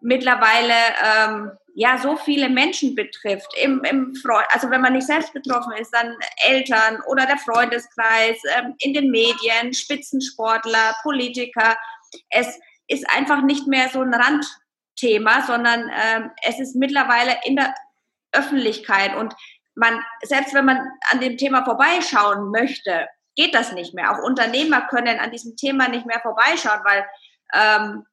mittlerweile 0.00 0.74
ähm, 1.02 1.52
ja 1.74 1.96
so 1.96 2.16
viele 2.16 2.50
Menschen 2.50 2.94
betrifft. 2.94 3.50
Im, 3.62 3.82
im 3.84 4.14
also 4.50 4.70
wenn 4.70 4.80
man 4.80 4.92
nicht 4.92 5.06
selbst 5.06 5.32
betroffen 5.32 5.72
ist, 5.72 5.92
dann 5.94 6.16
Eltern 6.44 7.00
oder 7.06 7.26
der 7.26 7.38
Freundeskreis, 7.38 8.38
ähm, 8.56 8.74
in 8.80 8.92
den 8.92 9.10
Medien, 9.10 9.72
Spitzensportler, 9.72 10.96
Politiker. 11.02 11.76
Es 12.30 12.58
ist 12.88 13.08
einfach 13.08 13.42
nicht 13.42 13.66
mehr 13.66 13.88
so 13.88 14.02
ein 14.02 14.12
Randthema, 14.12 15.42
sondern 15.46 15.90
ähm, 15.90 16.30
es 16.42 16.58
ist 16.60 16.76
mittlerweile 16.76 17.36
in 17.44 17.56
der 17.56 17.74
Öffentlichkeit 18.32 19.14
und 19.14 19.34
man, 19.74 20.02
selbst 20.22 20.52
wenn 20.52 20.66
man 20.66 20.78
an 21.10 21.20
dem 21.20 21.38
Thema 21.38 21.64
vorbeischauen 21.64 22.50
möchte, 22.50 23.08
geht 23.34 23.54
das 23.54 23.72
nicht 23.72 23.94
mehr. 23.94 24.12
Auch 24.12 24.22
Unternehmer 24.22 24.82
können 24.82 25.18
an 25.18 25.30
diesem 25.30 25.56
Thema 25.56 25.88
nicht 25.88 26.06
mehr 26.06 26.20
vorbeischauen, 26.20 26.80
weil 26.84 27.06
ähm, 27.54 28.04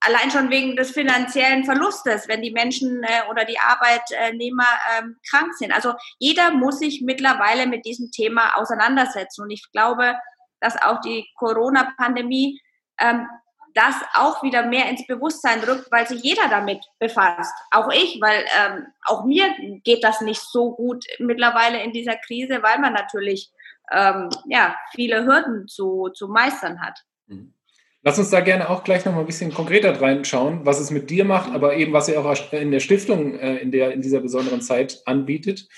allein 0.00 0.30
schon 0.30 0.50
wegen 0.50 0.76
des 0.76 0.90
finanziellen 0.90 1.64
Verlustes, 1.64 2.28
wenn 2.28 2.42
die 2.42 2.50
Menschen 2.50 3.02
äh, 3.04 3.30
oder 3.30 3.44
die 3.44 3.58
Arbeitnehmer 3.58 4.66
ähm, 4.98 5.16
krank 5.28 5.54
sind. 5.54 5.72
Also 5.72 5.94
jeder 6.18 6.50
muss 6.52 6.78
sich 6.80 7.02
mittlerweile 7.02 7.66
mit 7.66 7.86
diesem 7.86 8.10
Thema 8.10 8.56
auseinandersetzen. 8.56 9.42
Und 9.42 9.50
ich 9.50 9.70
glaube, 9.72 10.16
dass 10.60 10.80
auch 10.82 11.00
die 11.00 11.28
Corona-Pandemie 11.36 12.60
ähm, 13.00 13.26
das 13.74 13.94
auch 14.14 14.42
wieder 14.42 14.66
mehr 14.66 14.88
ins 14.88 15.06
Bewusstsein 15.06 15.60
rückt, 15.60 15.90
weil 15.90 16.06
sich 16.06 16.22
jeder 16.22 16.48
damit 16.48 16.84
befasst. 16.98 17.54
Auch 17.70 17.90
ich, 17.90 18.20
weil 18.20 18.44
ähm, 18.58 18.86
auch 19.06 19.24
mir 19.24 19.54
geht 19.82 20.04
das 20.04 20.20
nicht 20.20 20.42
so 20.42 20.74
gut 20.74 21.04
mittlerweile 21.18 21.82
in 21.82 21.92
dieser 21.92 22.16
Krise, 22.16 22.62
weil 22.62 22.78
man 22.80 22.92
natürlich 22.92 23.50
ähm, 23.90 24.28
ja, 24.48 24.76
viele 24.94 25.24
Hürden 25.24 25.66
zu, 25.68 26.08
zu 26.14 26.28
meistern 26.28 26.80
hat. 26.80 26.98
Mhm. 27.26 27.54
Lass 28.04 28.18
uns 28.18 28.30
da 28.30 28.40
gerne 28.40 28.68
auch 28.68 28.82
gleich 28.82 29.04
noch 29.04 29.12
mal 29.12 29.20
ein 29.20 29.26
bisschen 29.26 29.54
konkreter 29.54 30.00
reinschauen, 30.00 30.66
was 30.66 30.80
es 30.80 30.90
mit 30.90 31.08
dir 31.08 31.24
macht, 31.24 31.52
aber 31.52 31.76
eben 31.76 31.92
was 31.92 32.08
ihr 32.08 32.20
auch 32.20 32.52
in 32.52 32.72
der 32.72 32.80
Stiftung 32.80 33.38
äh, 33.38 33.58
in, 33.58 33.70
der, 33.70 33.92
in 33.92 34.02
dieser 34.02 34.20
besonderen 34.20 34.60
Zeit 34.60 35.00
anbietet. 35.06 35.68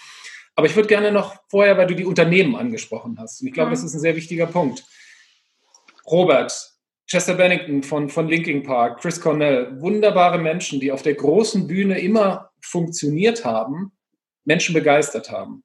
Aber 0.55 0.67
ich 0.67 0.75
würde 0.75 0.89
gerne 0.89 1.13
noch 1.13 1.37
vorher, 1.49 1.77
weil 1.77 1.87
du 1.87 1.95
die 1.95 2.07
Unternehmen 2.07 2.57
angesprochen 2.57 3.19
hast. 3.19 3.43
Und 3.43 3.49
ich 3.49 3.53
glaube, 3.53 3.69
mhm. 3.69 3.75
das 3.75 3.85
ist 3.85 3.95
ein 3.95 4.01
sehr 4.01 4.17
wichtiger 4.17 4.47
Punkt. 4.47 4.85
Robert, 6.07 6.75
Chester 7.07 7.35
Bennington 7.35 7.83
von, 7.83 8.09
von 8.09 8.29
Linking 8.29 8.63
Park, 8.63 9.01
Chris 9.01 9.21
Cornell, 9.21 9.79
wunderbare 9.81 10.39
Menschen, 10.39 10.81
die 10.81 10.93
auf 10.93 11.03
der 11.03 11.15
großen 11.15 11.67
Bühne 11.67 11.99
immer 12.01 12.51
funktioniert 12.63 13.45
haben, 13.45 13.93
Menschen 14.45 14.73
begeistert 14.75 15.31
haben. 15.31 15.63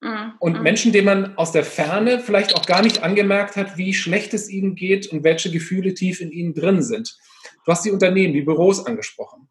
Mhm. 0.00 0.32
Und 0.38 0.56
mhm. 0.56 0.62
Menschen, 0.62 0.92
denen 0.92 1.06
man 1.06 1.36
aus 1.36 1.52
der 1.52 1.64
Ferne 1.64 2.20
vielleicht 2.20 2.54
auch 2.54 2.66
gar 2.66 2.82
nicht 2.82 3.02
angemerkt 3.02 3.56
hat, 3.56 3.76
wie 3.76 3.94
schlecht 3.94 4.34
es 4.34 4.48
ihnen 4.48 4.74
geht 4.74 5.06
und 5.08 5.24
welche 5.24 5.50
Gefühle 5.50 5.94
tief 5.94 6.20
in 6.20 6.30
ihnen 6.30 6.54
drin 6.54 6.82
sind. 6.82 7.16
Du 7.64 7.72
hast 7.72 7.84
die 7.84 7.90
Unternehmen, 7.90 8.34
die 8.34 8.42
Büros 8.42 8.84
angesprochen. 8.84 9.48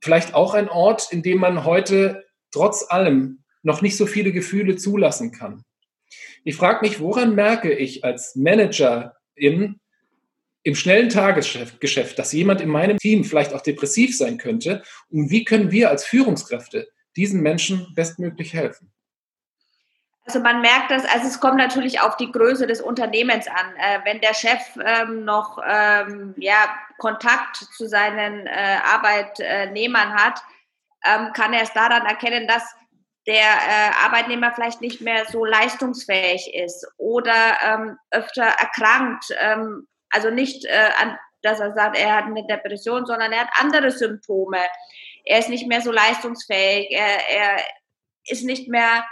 Vielleicht 0.00 0.34
auch 0.34 0.54
ein 0.54 0.68
Ort, 0.68 1.12
in 1.12 1.22
dem 1.22 1.38
man 1.38 1.64
heute 1.64 2.24
trotz 2.50 2.86
allem 2.88 3.44
noch 3.62 3.82
nicht 3.82 3.96
so 3.96 4.06
viele 4.06 4.32
Gefühle 4.32 4.76
zulassen 4.76 5.32
kann. 5.32 5.64
Ich 6.44 6.56
frage 6.56 6.80
mich, 6.82 7.00
woran 7.00 7.34
merke 7.34 7.72
ich 7.72 8.02
als 8.04 8.34
Manager 8.34 9.16
im, 9.34 9.78
im 10.62 10.74
schnellen 10.74 11.10
Tagesgeschäft, 11.10 12.18
dass 12.18 12.32
jemand 12.32 12.60
in 12.60 12.68
meinem 12.68 12.98
Team 12.98 13.24
vielleicht 13.24 13.52
auch 13.52 13.60
depressiv 13.60 14.16
sein 14.16 14.38
könnte? 14.38 14.82
Und 15.10 15.30
wie 15.30 15.44
können 15.44 15.70
wir 15.70 15.90
als 15.90 16.04
Führungskräfte 16.04 16.88
diesen 17.16 17.42
Menschen 17.42 17.92
bestmöglich 17.94 18.54
helfen? 18.54 18.90
Also 20.30 20.38
man 20.38 20.60
merkt 20.60 20.92
das, 20.92 21.04
also 21.06 21.26
es 21.26 21.40
kommt 21.40 21.56
natürlich 21.56 22.00
auf 22.00 22.16
die 22.16 22.30
Größe 22.30 22.68
des 22.68 22.80
Unternehmens 22.80 23.48
an. 23.48 23.74
Äh, 23.78 23.98
wenn 24.04 24.20
der 24.20 24.32
Chef 24.32 24.60
ähm, 24.80 25.24
noch 25.24 25.58
ähm, 25.66 26.36
ja, 26.38 26.72
Kontakt 26.98 27.56
zu 27.56 27.88
seinen 27.88 28.46
äh, 28.46 28.76
Arbeitnehmern 28.84 30.14
hat, 30.14 30.40
ähm, 31.04 31.32
kann 31.32 31.52
er 31.52 31.62
es 31.62 31.72
daran 31.72 32.06
erkennen, 32.06 32.46
dass 32.46 32.62
der 33.26 33.42
äh, 33.42 34.06
Arbeitnehmer 34.06 34.52
vielleicht 34.52 34.80
nicht 34.80 35.00
mehr 35.00 35.24
so 35.26 35.44
leistungsfähig 35.44 36.54
ist 36.54 36.86
oder 36.96 37.56
ähm, 37.64 37.98
öfter 38.12 38.44
erkrankt. 38.44 39.24
Ähm, 39.40 39.88
also 40.10 40.30
nicht, 40.30 40.64
äh, 40.64 40.90
an, 41.02 41.18
dass 41.42 41.58
er 41.58 41.72
sagt, 41.72 41.98
er 41.98 42.18
hat 42.18 42.26
eine 42.26 42.46
Depression, 42.46 43.04
sondern 43.04 43.32
er 43.32 43.40
hat 43.40 43.50
andere 43.60 43.90
Symptome. 43.90 44.60
Er 45.24 45.40
ist 45.40 45.48
nicht 45.48 45.66
mehr 45.66 45.80
so 45.80 45.90
leistungsfähig. 45.90 46.86
Er, 46.92 47.28
er 47.30 47.64
ist 48.26 48.44
nicht 48.44 48.68
mehr 48.68 49.04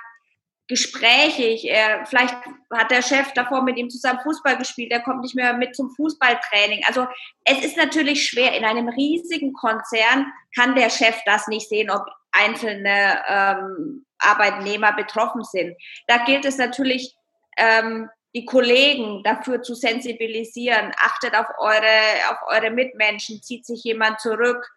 gesprächig. 0.68 1.64
Er, 1.64 2.04
vielleicht 2.06 2.34
hat 2.72 2.90
der 2.90 3.02
Chef 3.02 3.32
davor 3.32 3.62
mit 3.62 3.78
ihm 3.78 3.90
zusammen 3.90 4.20
Fußball 4.20 4.58
gespielt, 4.58 4.92
er 4.92 5.00
kommt 5.00 5.22
nicht 5.22 5.34
mehr 5.34 5.54
mit 5.54 5.74
zum 5.74 5.90
Fußballtraining. 5.90 6.82
Also 6.86 7.06
es 7.44 7.64
ist 7.64 7.76
natürlich 7.76 8.28
schwer. 8.28 8.56
In 8.56 8.64
einem 8.64 8.88
riesigen 8.88 9.54
Konzern 9.54 10.26
kann 10.54 10.74
der 10.74 10.90
Chef 10.90 11.16
das 11.24 11.48
nicht 11.48 11.68
sehen, 11.68 11.90
ob 11.90 12.04
einzelne 12.32 13.22
ähm, 13.26 14.04
Arbeitnehmer 14.18 14.92
betroffen 14.92 15.42
sind. 15.42 15.76
Da 16.06 16.18
gilt 16.18 16.44
es 16.44 16.58
natürlich, 16.58 17.14
ähm, 17.56 18.10
die 18.34 18.44
Kollegen 18.44 19.22
dafür 19.24 19.62
zu 19.62 19.74
sensibilisieren. 19.74 20.92
Achtet 20.98 21.34
auf 21.34 21.46
eure, 21.58 22.30
auf 22.30 22.38
eure 22.48 22.70
Mitmenschen. 22.70 23.42
Zieht 23.42 23.64
sich 23.64 23.82
jemand 23.84 24.20
zurück? 24.20 24.70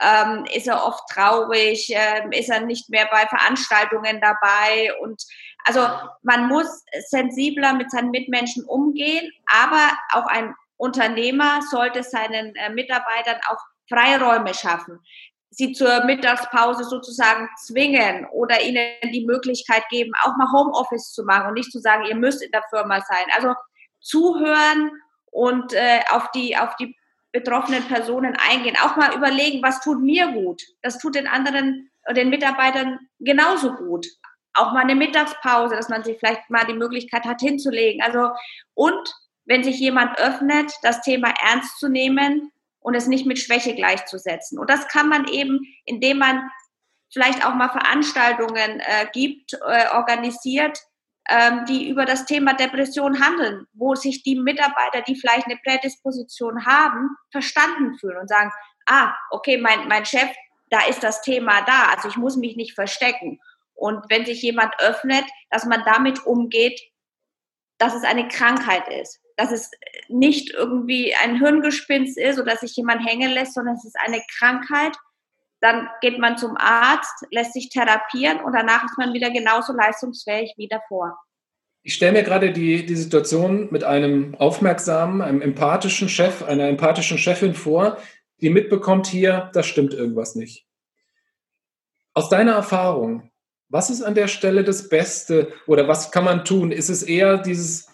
Ähm, 0.00 0.44
ist 0.54 0.68
er 0.68 0.84
oft 0.84 1.08
traurig, 1.08 1.90
ähm, 1.90 2.32
ist 2.32 2.50
er 2.50 2.60
nicht 2.60 2.88
mehr 2.88 3.08
bei 3.10 3.26
Veranstaltungen 3.26 4.20
dabei 4.20 4.92
und 5.00 5.22
also 5.64 5.86
man 6.22 6.48
muss 6.48 6.84
sensibler 7.08 7.74
mit 7.74 7.90
seinen 7.90 8.10
Mitmenschen 8.10 8.64
umgehen, 8.64 9.30
aber 9.46 9.92
auch 10.12 10.26
ein 10.26 10.54
Unternehmer 10.76 11.60
sollte 11.70 12.02
seinen 12.02 12.54
äh, 12.54 12.70
Mitarbeitern 12.70 13.40
auch 13.48 13.58
Freiräume 13.88 14.54
schaffen, 14.54 15.00
sie 15.50 15.72
zur 15.72 16.04
Mittagspause 16.04 16.84
sozusagen 16.84 17.48
zwingen 17.66 18.26
oder 18.32 18.62
ihnen 18.62 18.86
die 19.12 19.26
Möglichkeit 19.26 19.82
geben, 19.90 20.12
auch 20.22 20.36
mal 20.36 20.52
Homeoffice 20.52 21.12
zu 21.12 21.24
machen 21.24 21.48
und 21.48 21.54
nicht 21.54 21.72
zu 21.72 21.80
sagen, 21.80 22.04
ihr 22.04 22.16
müsst 22.16 22.42
in 22.42 22.50
der 22.52 22.62
Firma 22.70 23.00
sein. 23.00 23.26
Also 23.34 23.54
zuhören 24.00 24.92
und 25.30 25.72
äh, 25.72 26.00
auf 26.10 26.30
die 26.30 26.56
auf 26.56 26.76
die 26.76 26.94
betroffenen 27.32 27.84
Personen 27.84 28.36
eingehen. 28.36 28.76
Auch 28.82 28.96
mal 28.96 29.14
überlegen, 29.14 29.62
was 29.62 29.80
tut 29.80 30.00
mir 30.00 30.28
gut. 30.28 30.62
Das 30.82 30.98
tut 30.98 31.14
den 31.14 31.26
anderen, 31.26 31.90
den 32.14 32.30
Mitarbeitern 32.30 32.98
genauso 33.18 33.74
gut. 33.74 34.06
Auch 34.54 34.72
mal 34.72 34.80
eine 34.80 34.94
Mittagspause, 34.94 35.76
dass 35.76 35.88
man 35.88 36.04
sich 36.04 36.18
vielleicht 36.18 36.48
mal 36.50 36.66
die 36.66 36.74
Möglichkeit 36.74 37.24
hat 37.24 37.40
hinzulegen. 37.40 38.02
Also, 38.02 38.30
und 38.74 39.14
wenn 39.44 39.62
sich 39.62 39.78
jemand 39.78 40.18
öffnet, 40.18 40.72
das 40.82 41.02
Thema 41.02 41.32
ernst 41.42 41.78
zu 41.78 41.88
nehmen 41.88 42.50
und 42.80 42.94
es 42.94 43.06
nicht 43.06 43.26
mit 43.26 43.38
Schwäche 43.38 43.74
gleichzusetzen. 43.74 44.58
Und 44.58 44.70
das 44.70 44.88
kann 44.88 45.08
man 45.08 45.26
eben, 45.28 45.60
indem 45.84 46.18
man 46.18 46.50
vielleicht 47.12 47.44
auch 47.44 47.54
mal 47.54 47.68
Veranstaltungen 47.68 48.80
äh, 48.80 49.06
gibt, 49.12 49.54
äh, 49.54 49.88
organisiert, 49.92 50.78
ähm, 51.28 51.64
die 51.66 51.88
über 51.88 52.04
das 52.04 52.24
Thema 52.24 52.54
Depression 52.54 53.20
handeln, 53.20 53.66
wo 53.72 53.94
sich 53.94 54.22
die 54.22 54.36
Mitarbeiter, 54.36 55.02
die 55.02 55.16
vielleicht 55.16 55.46
eine 55.46 55.58
Prädisposition 55.64 56.64
haben, 56.64 57.10
verstanden 57.30 57.98
fühlen 57.98 58.18
und 58.18 58.28
sagen, 58.28 58.50
ah, 58.86 59.12
okay, 59.30 59.58
mein, 59.58 59.88
mein 59.88 60.06
Chef, 60.06 60.30
da 60.70 60.80
ist 60.86 61.02
das 61.02 61.22
Thema 61.22 61.62
da, 61.62 61.92
also 61.94 62.08
ich 62.08 62.16
muss 62.16 62.36
mich 62.36 62.56
nicht 62.56 62.74
verstecken. 62.74 63.40
Und 63.74 64.04
wenn 64.08 64.24
sich 64.26 64.42
jemand 64.42 64.74
öffnet, 64.80 65.24
dass 65.50 65.64
man 65.64 65.82
damit 65.84 66.24
umgeht, 66.26 66.80
dass 67.78 67.94
es 67.94 68.02
eine 68.02 68.26
Krankheit 68.28 68.88
ist, 68.88 69.20
dass 69.36 69.52
es 69.52 69.70
nicht 70.08 70.50
irgendwie 70.50 71.14
ein 71.22 71.38
Hirngespinst 71.38 72.18
ist 72.18 72.38
oder 72.38 72.52
dass 72.52 72.60
sich 72.60 72.74
jemand 72.74 73.06
hängen 73.06 73.30
lässt, 73.30 73.54
sondern 73.54 73.76
es 73.76 73.84
ist 73.84 73.96
eine 74.00 74.20
Krankheit 74.38 74.96
dann 75.60 75.88
geht 76.00 76.18
man 76.18 76.38
zum 76.38 76.56
Arzt, 76.56 77.26
lässt 77.30 77.52
sich 77.52 77.68
therapieren 77.68 78.40
und 78.40 78.52
danach 78.52 78.84
ist 78.84 78.98
man 78.98 79.12
wieder 79.12 79.30
genauso 79.30 79.72
leistungsfähig 79.72 80.54
wie 80.56 80.68
davor. 80.68 81.18
Ich 81.82 81.94
stelle 81.94 82.12
mir 82.12 82.22
gerade 82.22 82.52
die, 82.52 82.84
die 82.84 82.96
Situation 82.96 83.68
mit 83.70 83.84
einem 83.84 84.34
aufmerksamen, 84.34 85.22
einem 85.22 85.40
empathischen 85.40 86.08
Chef, 86.08 86.42
einer 86.42 86.68
empathischen 86.68 87.18
Chefin 87.18 87.54
vor, 87.54 87.98
die 88.40 88.50
mitbekommt 88.50 89.06
hier, 89.06 89.50
da 89.52 89.62
stimmt 89.62 89.94
irgendwas 89.94 90.34
nicht. 90.34 90.66
Aus 92.14 92.28
deiner 92.28 92.52
Erfahrung, 92.52 93.30
was 93.68 93.90
ist 93.90 94.02
an 94.02 94.14
der 94.14 94.28
Stelle 94.28 94.64
das 94.64 94.88
Beste 94.88 95.52
oder 95.66 95.88
was 95.88 96.10
kann 96.10 96.24
man 96.24 96.44
tun? 96.44 96.72
Ist 96.72 96.88
es 96.88 97.02
eher 97.02 97.38
dieses, 97.38 97.86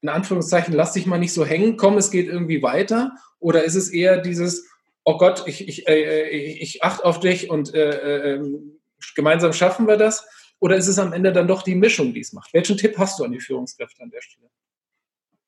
in 0.00 0.08
Anführungszeichen, 0.08 0.74
lass 0.74 0.92
dich 0.92 1.06
mal 1.06 1.18
nicht 1.18 1.32
so 1.32 1.44
hängen, 1.44 1.76
komm, 1.76 1.98
es 1.98 2.10
geht 2.10 2.28
irgendwie 2.28 2.62
weiter? 2.62 3.12
Oder 3.38 3.64
ist 3.64 3.74
es 3.74 3.90
eher 3.90 4.18
dieses, 4.18 4.68
oh 5.06 5.16
Gott, 5.16 5.44
ich, 5.46 5.66
ich, 5.66 5.88
äh, 5.88 6.28
ich, 6.28 6.82
achte 6.82 7.04
auf 7.04 7.20
dich 7.20 7.48
und 7.48 7.72
äh, 7.72 8.34
äh, 8.34 8.60
gemeinsam 9.14 9.52
schaffen 9.52 9.86
wir 9.86 9.96
das? 9.96 10.28
Oder 10.58 10.76
ist 10.76 10.88
es 10.88 10.98
am 10.98 11.12
Ende 11.12 11.32
dann 11.32 11.46
doch 11.46 11.62
die 11.62 11.76
Mischung, 11.76 12.12
die 12.12 12.20
es 12.20 12.32
macht? 12.32 12.52
Welchen 12.52 12.76
Tipp 12.76 12.98
hast 12.98 13.18
du 13.18 13.24
an 13.24 13.30
die 13.30 13.40
Führungskräfte 13.40 14.02
an 14.02 14.10
der 14.10 14.20
Stelle? 14.20 14.48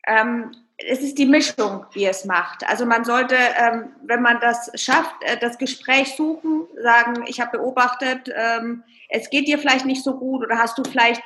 Ähm, 0.07 0.53
es 0.77 1.00
ist 1.00 1.19
die 1.19 1.27
Mischung, 1.27 1.85
die 1.95 2.05
es 2.05 2.25
macht. 2.25 2.65
Also 2.69 2.87
man 2.87 3.05
sollte, 3.05 3.35
ähm, 3.35 3.91
wenn 4.05 4.23
man 4.23 4.38
das 4.41 4.71
schafft, 4.81 5.17
äh, 5.23 5.37
das 5.38 5.59
Gespräch 5.59 6.15
suchen, 6.17 6.69
sagen, 6.81 7.25
ich 7.27 7.41
habe 7.41 7.59
beobachtet, 7.59 8.33
ähm, 8.33 8.85
es 9.09 9.29
geht 9.29 9.49
dir 9.49 9.59
vielleicht 9.59 9.87
nicht 9.87 10.05
so 10.05 10.17
gut 10.17 10.45
oder 10.45 10.57
hast 10.57 10.79
du 10.79 10.85
vielleicht 10.85 11.23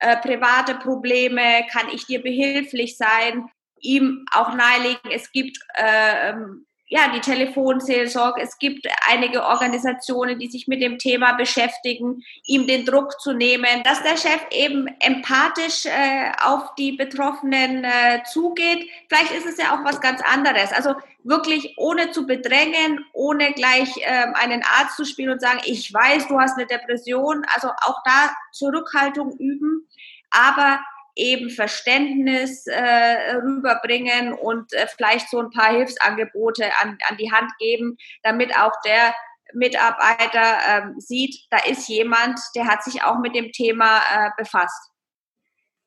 äh, 0.00 0.16
private 0.16 0.74
Probleme, 0.74 1.64
kann 1.70 1.86
ich 1.94 2.06
dir 2.06 2.20
behilflich 2.20 2.96
sein? 2.96 3.48
Ihm 3.78 4.26
auch 4.32 4.54
nahelegen, 4.54 5.10
es 5.12 5.30
gibt 5.30 5.58
äh, 5.74 6.30
ähm, 6.30 6.66
ja, 6.88 7.08
die 7.12 7.20
Telefonseelsorge. 7.20 8.40
Es 8.40 8.58
gibt 8.58 8.86
einige 9.08 9.44
Organisationen, 9.44 10.38
die 10.38 10.48
sich 10.48 10.68
mit 10.68 10.80
dem 10.80 10.98
Thema 10.98 11.32
beschäftigen, 11.32 12.22
ihm 12.44 12.66
den 12.66 12.84
Druck 12.84 13.20
zu 13.20 13.32
nehmen, 13.32 13.82
dass 13.82 14.02
der 14.02 14.16
Chef 14.16 14.40
eben 14.52 14.86
empathisch 15.00 15.86
äh, 15.86 16.30
auf 16.44 16.74
die 16.76 16.92
Betroffenen 16.92 17.82
äh, 17.82 18.22
zugeht. 18.30 18.88
Vielleicht 19.08 19.32
ist 19.32 19.46
es 19.46 19.58
ja 19.58 19.74
auch 19.74 19.84
was 19.84 20.00
ganz 20.00 20.20
anderes. 20.22 20.72
Also 20.72 20.94
wirklich 21.24 21.74
ohne 21.76 22.12
zu 22.12 22.24
bedrängen, 22.24 23.04
ohne 23.12 23.52
gleich 23.52 23.90
ähm, 24.02 24.34
einen 24.34 24.62
Arzt 24.78 24.96
zu 24.96 25.04
spielen 25.04 25.32
und 25.32 25.40
sagen, 25.40 25.58
ich 25.64 25.92
weiß, 25.92 26.28
du 26.28 26.38
hast 26.38 26.56
eine 26.56 26.66
Depression. 26.66 27.44
Also 27.52 27.68
auch 27.68 28.00
da 28.04 28.30
Zurückhaltung 28.52 29.36
üben, 29.38 29.88
aber 30.30 30.78
eben 31.16 31.50
Verständnis 31.50 32.66
äh, 32.66 33.36
rüberbringen 33.36 34.34
und 34.34 34.72
äh, 34.74 34.86
vielleicht 34.86 35.30
so 35.30 35.40
ein 35.40 35.50
paar 35.50 35.74
Hilfsangebote 35.74 36.66
an, 36.80 36.98
an 37.08 37.16
die 37.16 37.32
Hand 37.32 37.50
geben, 37.58 37.96
damit 38.22 38.54
auch 38.54 38.72
der 38.84 39.14
Mitarbeiter 39.54 40.58
ähm, 40.68 40.94
sieht, 40.98 41.46
da 41.50 41.58
ist 41.58 41.88
jemand, 41.88 42.38
der 42.54 42.66
hat 42.66 42.84
sich 42.84 43.02
auch 43.02 43.18
mit 43.18 43.34
dem 43.34 43.52
Thema 43.52 43.98
äh, 43.98 44.30
befasst. 44.36 44.90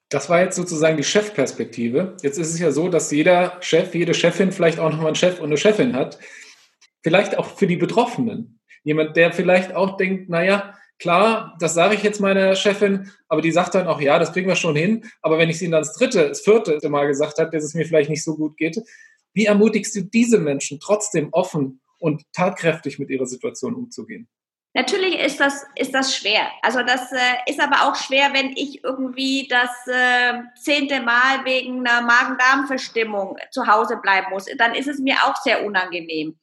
Das 0.10 0.30
war 0.30 0.42
jetzt 0.42 0.56
sozusagen 0.56 0.98
die 0.98 1.04
Chefperspektive. 1.04 2.18
Jetzt 2.24 2.40
ist 2.40 2.54
es 2.54 2.60
ja 2.60 2.72
so, 2.72 2.90
dass 2.90 3.12
jeder 3.12 3.58
Chef, 3.62 3.94
jede 3.94 4.16
Chefin 4.16 4.52
vielleicht 4.52 4.80
auch 4.80 4.90
nochmal 4.90 5.08
einen 5.08 5.16
Chef 5.16 5.40
und 5.40 5.48
eine 5.48 5.58
Chefin 5.58 5.96
hat. 5.96 6.18
Vielleicht 7.04 7.38
auch 7.38 7.46
für 7.46 7.68
die 7.68 7.76
Betroffenen. 7.76 8.60
Jemand, 8.84 9.16
der 9.16 9.32
vielleicht 9.32 9.76
auch 9.76 9.98
denkt, 9.98 10.30
naja, 10.30 10.74
klar, 11.00 11.56
das 11.60 11.74
sage 11.74 11.96
ich 11.96 12.04
jetzt 12.04 12.20
meiner 12.20 12.56
Chefin, 12.56 13.12
aber 13.28 13.42
die 13.42 13.52
sagt 13.52 13.76
dann 13.76 13.88
auch, 13.88 14.02
ja, 14.02 14.20
das 14.20 14.34
kriegen 14.34 14.48
wir 14.48 14.56
schon 14.56 14.76
hin. 14.76 15.06
Aber 15.22 15.38
wenn 15.38 15.50
ich 15.50 15.58
sie 15.58 15.70
dann 15.70 15.82
das 15.82 15.94
dritte, 15.94 16.30
das 16.30 16.42
vierte 16.42 16.90
Mal 16.90 17.08
gesagt 17.08 17.40
habe, 17.40 17.50
dass 17.50 17.64
es 17.64 17.74
mir 17.74 17.86
vielleicht 17.86 18.10
nicht 18.10 18.24
so 18.24 18.36
gut 18.36 18.58
geht, 18.58 18.80
wie 19.34 19.46
ermutigst 19.46 19.96
du 19.96 20.02
diese 20.02 20.40
Menschen 20.40 20.80
trotzdem 20.80 21.30
offen 21.32 21.82
und 22.00 22.24
tatkräftig 22.34 23.00
mit 23.00 23.10
ihrer 23.10 23.26
Situation 23.26 23.74
umzugehen? 23.74 24.28
Natürlich 24.76 25.18
ist 25.20 25.40
das, 25.40 25.66
ist 25.76 25.96
das 25.96 26.16
schwer. 26.16 26.48
Also 26.62 26.84
das 26.84 27.12
äh, 27.12 27.18
ist 27.48 27.60
aber 27.60 27.90
auch 27.90 27.96
schwer, 27.96 28.34
wenn 28.34 28.52
ich 28.56 28.84
irgendwie 28.84 29.48
das 29.50 29.72
äh, 29.88 30.42
zehnte 30.62 31.02
Mal 31.02 31.44
wegen 31.44 31.80
einer 31.80 32.02
Magen-Darm-Verstimmung 32.06 33.38
zu 33.50 33.66
Hause 33.66 33.98
bleiben 33.98 34.28
muss. 34.30 34.46
Dann 34.58 34.76
ist 34.76 34.88
es 34.88 35.00
mir 35.00 35.16
auch 35.24 35.36
sehr 35.38 35.66
unangenehm. 35.66 36.38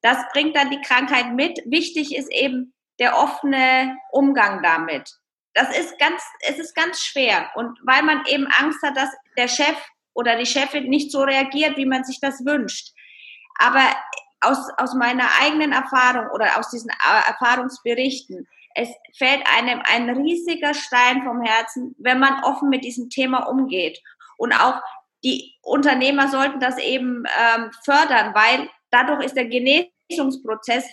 Das 0.00 0.16
bringt 0.32 0.56
dann 0.56 0.70
die 0.70 0.80
Krankheit 0.80 1.34
mit. 1.34 1.60
Wichtig 1.66 2.16
ist 2.16 2.32
eben 2.32 2.72
der 2.98 3.16
offene 3.16 3.96
Umgang 4.10 4.62
damit. 4.62 5.10
Das 5.54 5.76
ist 5.76 5.98
ganz, 5.98 6.22
es 6.40 6.58
ist 6.58 6.74
ganz 6.74 7.00
schwer. 7.00 7.50
Und 7.54 7.78
weil 7.82 8.02
man 8.02 8.24
eben 8.26 8.46
Angst 8.46 8.82
hat, 8.82 8.96
dass 8.96 9.10
der 9.36 9.48
Chef 9.48 9.76
oder 10.12 10.36
die 10.36 10.46
Chefin 10.46 10.88
nicht 10.88 11.10
so 11.10 11.22
reagiert, 11.22 11.76
wie 11.76 11.86
man 11.86 12.04
sich 12.04 12.20
das 12.20 12.44
wünscht. 12.44 12.92
Aber 13.58 13.80
aus, 14.40 14.58
aus 14.76 14.94
meiner 14.94 15.28
eigenen 15.40 15.72
Erfahrung 15.72 16.30
oder 16.34 16.58
aus 16.58 16.70
diesen 16.70 16.90
Erfahrungsberichten, 17.26 18.46
es 18.74 18.90
fällt 19.16 19.42
einem 19.56 19.80
ein 19.84 20.10
riesiger 20.10 20.74
Stein 20.74 21.22
vom 21.22 21.42
Herzen, 21.42 21.94
wenn 21.98 22.18
man 22.18 22.44
offen 22.44 22.68
mit 22.68 22.84
diesem 22.84 23.08
Thema 23.08 23.48
umgeht. 23.48 24.02
Und 24.36 24.52
auch 24.52 24.82
die 25.24 25.54
Unternehmer 25.62 26.28
sollten 26.28 26.60
das 26.60 26.78
eben 26.78 27.24
ähm, 27.40 27.70
fördern, 27.84 28.34
weil 28.34 28.68
dadurch 28.90 29.24
ist 29.24 29.36
der 29.36 29.46
Genesungsprozess 29.46 29.95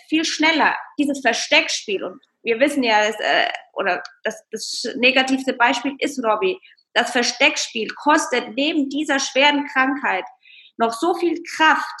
viel 0.08 0.24
schneller. 0.24 0.76
Dieses 0.98 1.20
Versteckspiel 1.20 2.02
und 2.04 2.20
wir 2.42 2.60
wissen 2.60 2.82
ja, 2.82 3.06
das, 3.06 3.18
äh, 3.20 3.48
oder 3.72 4.02
das, 4.22 4.44
das 4.50 4.94
negativste 4.96 5.54
Beispiel 5.54 5.94
ist 5.98 6.22
Robbie. 6.22 6.58
Das 6.92 7.10
Versteckspiel 7.10 7.88
kostet 7.88 8.54
neben 8.54 8.88
dieser 8.88 9.18
schweren 9.18 9.66
Krankheit 9.66 10.24
noch 10.76 10.92
so 10.92 11.14
viel 11.14 11.42
Kraft, 11.56 11.94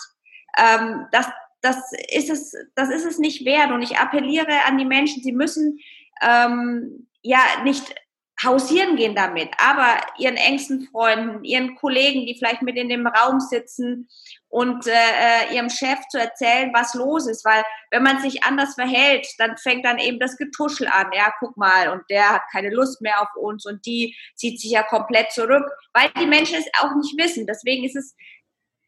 ähm, 0.58 1.06
das, 1.12 1.28
das, 1.62 1.76
ist 2.12 2.30
es, 2.30 2.54
das 2.74 2.90
ist 2.90 3.04
es 3.04 3.18
nicht 3.18 3.44
wert. 3.44 3.70
Und 3.70 3.82
ich 3.82 3.98
appelliere 3.98 4.64
an 4.66 4.78
die 4.78 4.84
Menschen, 4.84 5.22
sie 5.22 5.32
müssen 5.32 5.78
ähm, 6.22 7.08
ja 7.22 7.40
nicht 7.64 7.94
hausieren 8.42 8.96
gehen 8.96 9.14
damit, 9.14 9.50
aber 9.58 9.96
ihren 10.18 10.36
engsten 10.36 10.88
Freunden, 10.88 11.44
ihren 11.44 11.76
Kollegen, 11.76 12.26
die 12.26 12.34
vielleicht 12.36 12.62
mit 12.62 12.76
in 12.76 12.88
dem 12.88 13.06
Raum 13.06 13.38
sitzen 13.40 14.08
und 14.48 14.86
äh, 14.86 15.54
ihrem 15.54 15.70
Chef 15.70 16.00
zu 16.10 16.18
erzählen, 16.18 16.70
was 16.74 16.94
los 16.94 17.28
ist, 17.28 17.44
weil 17.44 17.62
wenn 17.90 18.02
man 18.02 18.20
sich 18.20 18.42
anders 18.42 18.74
verhält, 18.74 19.26
dann 19.38 19.56
fängt 19.56 19.84
dann 19.84 19.98
eben 19.98 20.18
das 20.18 20.36
Getuschel 20.36 20.88
an. 20.88 21.10
Ja, 21.12 21.32
guck 21.38 21.56
mal, 21.56 21.90
und 21.90 22.02
der 22.10 22.28
hat 22.28 22.42
keine 22.50 22.70
Lust 22.70 23.00
mehr 23.00 23.22
auf 23.22 23.34
uns 23.36 23.66
und 23.66 23.86
die 23.86 24.16
zieht 24.34 24.60
sich 24.60 24.72
ja 24.72 24.82
komplett 24.82 25.30
zurück, 25.32 25.64
weil 25.92 26.10
die 26.20 26.26
Menschen 26.26 26.56
es 26.56 26.66
auch 26.80 26.94
nicht 26.96 27.16
wissen. 27.16 27.46
Deswegen 27.46 27.84
ist 27.84 27.96
es 27.96 28.16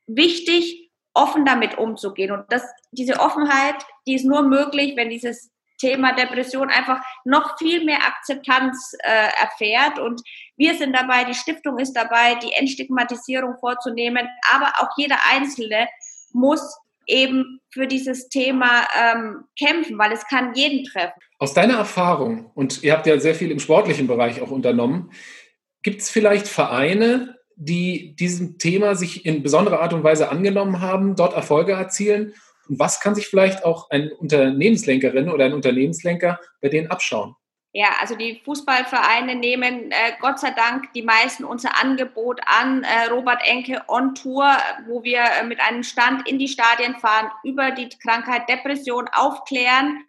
wichtig, 0.06 0.90
offen 1.14 1.44
damit 1.44 1.78
umzugehen. 1.78 2.30
Und 2.30 2.44
das, 2.50 2.62
diese 2.90 3.20
Offenheit, 3.20 3.76
die 4.06 4.14
ist 4.14 4.24
nur 4.24 4.42
möglich, 4.42 4.96
wenn 4.96 5.08
dieses 5.08 5.50
Thema 5.78 6.14
Depression 6.14 6.70
einfach 6.70 7.00
noch 7.24 7.58
viel 7.58 7.84
mehr 7.84 7.98
Akzeptanz 8.06 8.96
äh, 9.00 9.28
erfährt. 9.40 9.98
Und 9.98 10.22
wir 10.56 10.74
sind 10.74 10.94
dabei, 10.94 11.24
die 11.24 11.34
Stiftung 11.34 11.78
ist 11.78 11.92
dabei, 11.94 12.36
die 12.36 12.52
Entstigmatisierung 12.52 13.56
vorzunehmen. 13.58 14.28
Aber 14.54 14.72
auch 14.78 14.90
jeder 14.96 15.18
Einzelne 15.30 15.88
muss 16.32 16.78
eben 17.06 17.60
für 17.70 17.86
dieses 17.86 18.28
Thema 18.28 18.86
ähm, 18.98 19.44
kämpfen, 19.58 19.98
weil 19.98 20.12
es 20.12 20.26
kann 20.26 20.54
jeden 20.54 20.84
treffen. 20.84 21.20
Aus 21.38 21.54
deiner 21.54 21.74
Erfahrung, 21.74 22.50
und 22.54 22.82
ihr 22.82 22.92
habt 22.92 23.06
ja 23.06 23.18
sehr 23.20 23.34
viel 23.34 23.50
im 23.50 23.60
sportlichen 23.60 24.06
Bereich 24.06 24.40
auch 24.40 24.50
unternommen, 24.50 25.12
gibt 25.82 26.00
es 26.00 26.10
vielleicht 26.10 26.48
Vereine, 26.48 27.36
die 27.54 28.16
diesem 28.16 28.58
Thema 28.58 28.94
sich 28.96 29.24
in 29.24 29.42
besonderer 29.42 29.80
Art 29.80 29.92
und 29.92 30.04
Weise 30.04 30.30
angenommen 30.30 30.80
haben, 30.80 31.16
dort 31.16 31.34
Erfolge 31.34 31.72
erzielen? 31.72 32.34
Und 32.68 32.78
was 32.78 33.00
kann 33.00 33.14
sich 33.14 33.28
vielleicht 33.28 33.64
auch 33.64 33.90
ein 33.90 34.10
Unternehmenslenkerin 34.12 35.30
oder 35.30 35.44
ein 35.44 35.54
Unternehmenslenker 35.54 36.40
bei 36.60 36.68
denen 36.68 36.90
abschauen? 36.90 37.36
Ja, 37.78 37.88
also 38.00 38.16
die 38.16 38.40
Fußballvereine 38.42 39.34
nehmen 39.34 39.90
äh, 39.90 40.12
Gott 40.18 40.40
sei 40.40 40.50
Dank 40.52 40.94
die 40.94 41.02
meisten 41.02 41.44
unser 41.44 41.78
Angebot 41.78 42.40
an. 42.46 42.84
Äh, 42.84 43.10
Robert 43.10 43.42
Enke 43.44 43.82
on 43.88 44.14
Tour, 44.14 44.50
wo 44.86 45.04
wir 45.04 45.20
äh, 45.20 45.44
mit 45.44 45.60
einem 45.60 45.82
Stand 45.82 46.26
in 46.26 46.38
die 46.38 46.48
Stadien 46.48 46.96
fahren, 46.96 47.30
über 47.44 47.72
die 47.72 47.90
Krankheit 48.02 48.48
Depression 48.48 49.06
aufklären. 49.12 50.04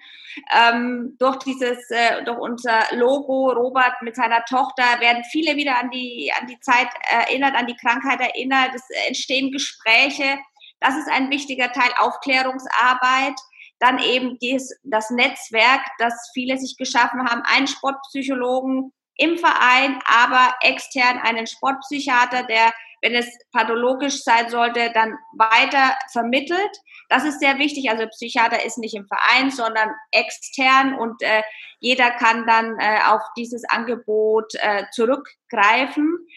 Ähm, 0.56 1.18
durch 1.20 1.40
dieses, 1.40 1.92
äh, 1.92 2.24
durch 2.24 2.38
unser 2.38 2.84
Logo, 2.92 3.52
Robert 3.52 4.02
mit 4.02 4.16
seiner 4.16 4.46
Tochter, 4.46 4.86
werden 5.02 5.26
viele 5.30 5.58
wieder 5.58 5.78
an 5.78 5.90
die, 5.90 6.32
an 6.40 6.48
die 6.48 6.62
Zeit 6.62 6.88
erinnert, 7.10 7.54
an 7.54 7.68
die 7.68 7.76
Krankheit 7.76 8.22
erinnert. 8.22 8.76
Es 8.76 8.88
entstehen 9.08 9.52
Gespräche. 9.52 10.38
Das 10.80 10.96
ist 10.98 11.10
ein 11.10 11.30
wichtiger 11.30 11.72
Teil 11.72 11.92
Aufklärungsarbeit. 11.98 13.36
Dann 13.80 14.00
eben 14.00 14.38
das 14.84 15.10
Netzwerk, 15.12 15.82
das 16.00 16.32
viele 16.34 16.58
sich 16.58 16.78
geschaffen 16.78 17.28
haben, 17.30 17.44
einen 17.44 17.68
Sportpsychologen 17.68 18.92
im 19.18 19.38
Verein, 19.38 20.00
aber 20.06 20.56
extern 20.62 21.20
einen 21.20 21.48
Sportpsychiater, 21.48 22.44
der, 22.44 22.74
wenn 23.02 23.14
es 23.14 23.28
pathologisch 23.52 24.24
sein 24.24 24.50
sollte, 24.50 24.92
dann 24.94 25.18
weiter 25.38 25.96
vermittelt. 26.12 26.72
Das 27.10 27.24
ist 27.24 27.40
sehr 27.40 27.58
wichtig. 27.58 27.90
Also 27.90 28.08
Psychiater 28.08 28.64
ist 28.64 28.78
nicht 28.78 28.96
im 28.96 29.08
Verein, 29.08 29.50
sondern 29.52 29.90
extern 30.12 30.94
und 30.94 31.22
äh, 31.22 31.44
jeder 31.80 32.12
kann 32.12 32.46
dann 32.46 32.78
äh, 32.80 33.00
auf 33.08 33.22
dieses 33.38 33.64
Angebot 33.70 34.54
äh, 34.56 34.86
zurückgreifen. 34.92 36.28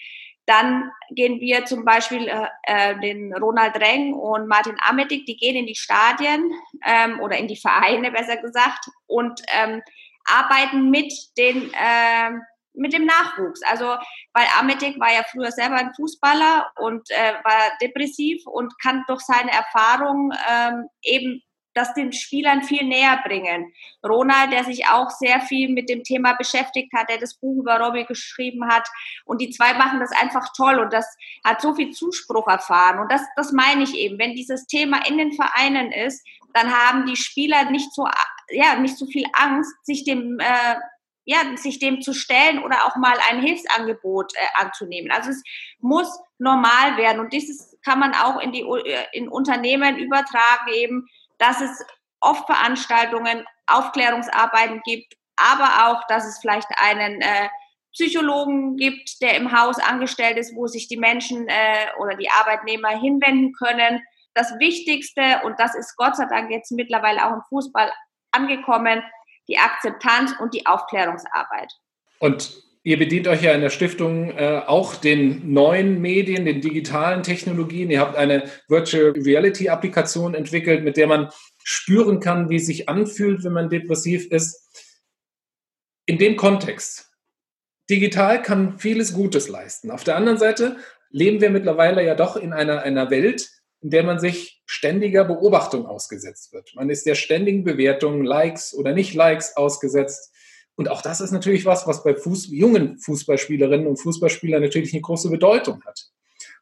Dann 0.47 0.91
gehen 1.11 1.41
wir 1.41 1.65
zum 1.65 1.85
Beispiel 1.85 2.29
äh, 2.29 2.47
äh, 2.63 2.99
den 3.01 3.35
Ronald 3.35 3.77
Reng 3.77 4.15
und 4.15 4.49
Martin 4.49 4.77
Amedik, 4.81 5.27
die 5.27 5.37
gehen 5.37 5.57
in 5.57 5.67
die 5.67 5.77
Stadien 5.77 6.51
ähm, 6.85 7.21
oder 7.21 7.37
in 7.37 7.49
die 7.49 7.57
Vereine 7.57 8.11
besser 8.11 8.37
gesagt 8.37 8.87
und 9.07 9.41
ähm, 9.53 9.83
arbeiten 10.25 10.91
mit 10.91 11.13
den 11.37 11.73
äh, 11.73 12.31
mit 12.73 12.93
dem 12.93 13.05
Nachwuchs. 13.05 13.61
Also, 13.69 13.97
weil 14.33 14.47
Amedik 14.59 14.99
war 15.01 15.13
ja 15.13 15.23
früher 15.31 15.51
selber 15.51 15.77
ein 15.77 15.93
Fußballer 15.95 16.73
und 16.77 17.11
äh, 17.11 17.35
war 17.45 17.77
depressiv 17.83 18.47
und 18.47 18.73
kann 18.81 19.05
durch 19.07 19.21
seine 19.23 19.51
Erfahrung 19.51 20.33
ähm, 20.49 20.89
eben 21.03 21.43
das 21.81 21.95
den 21.95 22.13
Spielern 22.13 22.63
viel 22.63 22.85
näher 22.85 23.19
bringen. 23.25 23.73
Ronald, 24.07 24.53
der 24.53 24.65
sich 24.65 24.87
auch 24.87 25.11
sehr 25.11 25.41
viel 25.41 25.71
mit 25.71 25.89
dem 25.89 26.05
Thema 26.05 26.35
beschäftigt 26.35 26.93
hat, 26.95 27.09
der 27.09 27.19
das 27.19 27.35
Buch 27.35 27.61
über 27.61 27.81
Robbie 27.81 28.05
geschrieben 28.05 28.69
hat. 28.69 28.87
Und 29.25 29.41
die 29.41 29.51
zwei 29.51 29.75
machen 29.75 30.01
das 30.01 30.13
einfach 30.13 30.53
toll 30.55 30.79
und 30.79 30.93
das 30.93 31.07
hat 31.45 31.61
so 31.61 31.75
viel 31.75 31.91
Zuspruch 31.91 32.47
erfahren. 32.49 32.99
Und 33.01 33.11
das, 33.11 33.23
das 33.37 33.53
meine 33.53 33.83
ich 33.83 33.95
eben. 33.95 34.19
Wenn 34.19 34.35
dieses 34.35 34.67
Thema 34.67 35.07
in 35.09 35.17
den 35.17 35.33
Vereinen 35.33 35.91
ist, 35.91 36.27
dann 36.53 36.71
haben 36.71 37.07
die 37.07 37.17
Spieler 37.17 37.71
nicht 37.71 37.93
so, 37.95 38.07
ja, 38.51 38.77
nicht 38.77 38.99
so 38.99 39.07
viel 39.07 39.25
Angst, 39.33 39.73
sich 39.85 40.05
dem, 40.05 40.39
äh, 40.41 40.75
ja, 41.25 41.39
sich 41.57 41.79
dem 41.79 42.03
zu 42.03 42.13
stellen 42.13 42.63
oder 42.63 42.87
auch 42.87 42.97
mal 42.97 43.17
ein 43.31 43.41
Hilfsangebot 43.41 44.33
äh, 44.35 44.63
anzunehmen. 44.63 45.11
Also 45.13 45.31
es 45.31 45.43
muss 45.79 46.09
normal 46.39 46.97
werden 46.97 47.21
und 47.21 47.33
dieses 47.33 47.79
kann 47.85 47.99
man 47.99 48.15
auch 48.15 48.41
in 48.41 48.53
die 48.53 48.63
äh, 48.63 49.05
in 49.13 49.29
Unternehmen 49.29 49.97
übertragen 49.97 50.73
eben 50.75 51.07
dass 51.41 51.61
es 51.61 51.85
oft 52.21 52.47
Veranstaltungen, 52.47 53.45
Aufklärungsarbeiten 53.67 54.81
gibt, 54.85 55.15
aber 55.37 55.89
auch, 55.89 56.07
dass 56.07 56.27
es 56.27 56.39
vielleicht 56.39 56.69
einen 56.77 57.21
äh, 57.21 57.49
Psychologen 57.93 58.77
gibt, 58.77 59.21
der 59.21 59.37
im 59.37 59.59
Haus 59.59 59.79
angestellt 59.79 60.37
ist, 60.37 60.55
wo 60.55 60.67
sich 60.67 60.87
die 60.87 60.97
Menschen 60.97 61.49
äh, 61.49 61.89
oder 61.99 62.15
die 62.17 62.31
Arbeitnehmer 62.31 62.91
hinwenden 62.91 63.53
können. 63.55 64.03
Das 64.35 64.53
Wichtigste, 64.59 65.41
und 65.45 65.59
das 65.59 65.75
ist 65.75 65.97
Gott 65.97 66.17
sei 66.17 66.27
Dank 66.27 66.51
jetzt 66.51 66.71
mittlerweile 66.71 67.27
auch 67.27 67.33
im 67.33 67.43
Fußball 67.49 67.91
angekommen, 68.31 69.03
die 69.49 69.59
Akzeptanz 69.59 70.33
und 70.39 70.55
die 70.55 70.67
Aufklärungsarbeit. 70.67 71.73
Und 72.21 72.63
Ihr 72.83 72.99
bedient 72.99 73.29
euch 73.29 73.43
ja 73.43 73.53
in 73.53 73.61
der 73.61 73.69
Stiftung 73.69 74.31
äh, 74.31 74.63
auch 74.67 74.95
den 74.95 75.53
neuen 75.53 76.01
Medien, 76.01 76.47
den 76.47 76.63
digitalen 76.63 77.23
Technologien. 77.23 77.91
Ihr 77.91 78.01
habt 78.01 78.17
eine 78.17 78.45
Virtual 78.69 79.11
Reality 79.11 79.69
Applikation 79.69 80.35
entwickelt, 80.35 80.83
mit 80.83 80.97
der 80.97 81.07
man 81.07 81.29
spüren 81.63 82.21
kann, 82.21 82.49
wie 82.49 82.57
es 82.57 82.67
sich 82.67 82.89
anfühlt, 82.89 83.45
wenn 83.45 83.53
man 83.53 83.69
depressiv 83.69 84.31
ist. 84.31 84.97
In 86.07 86.17
dem 86.17 86.37
Kontext, 86.37 87.11
digital 87.91 88.41
kann 88.41 88.79
vieles 88.79 89.13
Gutes 89.13 89.49
leisten. 89.49 89.91
Auf 89.91 90.05
der 90.05 90.17
anderen 90.17 90.39
Seite 90.39 90.79
leben 91.11 91.43
wir 91.43 91.51
mittlerweile 91.51 92.05
ja 92.05 92.15
doch 92.15 92.37
in 92.37 92.55
einer, 92.55 92.81
einer 92.83 93.11
Welt, 93.11 93.51
in 93.83 93.91
der 93.91 94.05
man 94.05 94.19
sich 94.19 94.63
ständiger 94.65 95.25
Beobachtung 95.25 95.85
ausgesetzt 95.85 96.55
wird. 96.55 96.75
Man 96.77 96.89
ist 96.89 97.05
der 97.05 97.15
ständigen 97.15 97.63
Bewertung, 97.63 98.25
Likes 98.25 98.73
oder 98.73 98.93
nicht 98.93 99.15
Likes 99.15 99.57
ausgesetzt. 99.57 100.35
Und 100.81 100.89
auch 100.89 101.03
das 101.03 101.21
ist 101.21 101.31
natürlich 101.31 101.67
was, 101.67 101.87
was 101.87 102.03
bei 102.03 102.15
Fuß, 102.15 102.47
jungen 102.53 102.97
Fußballspielerinnen 102.97 103.87
und 103.87 103.99
Fußballspielern 103.99 104.63
natürlich 104.63 104.95
eine 104.95 105.03
große 105.03 105.29
Bedeutung 105.29 105.85
hat. 105.85 106.07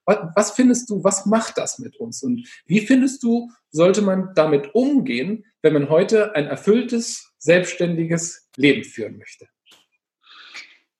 Was, 0.07 0.19
was 0.35 0.51
findest 0.51 0.91
du, 0.91 1.05
was 1.05 1.25
macht 1.25 1.57
das 1.57 1.79
mit 1.79 1.95
uns? 2.01 2.25
Und 2.25 2.45
wie 2.67 2.81
findest 2.81 3.23
du, 3.23 3.49
sollte 3.71 4.03
man 4.03 4.33
damit 4.35 4.75
umgehen, 4.75 5.45
wenn 5.63 5.73
man 5.73 5.89
heute 5.89 6.35
ein 6.35 6.49
erfülltes, 6.49 7.33
selbstständiges 7.39 8.49
Leben 8.57 8.83
führen 8.83 9.19
möchte? 9.19 9.47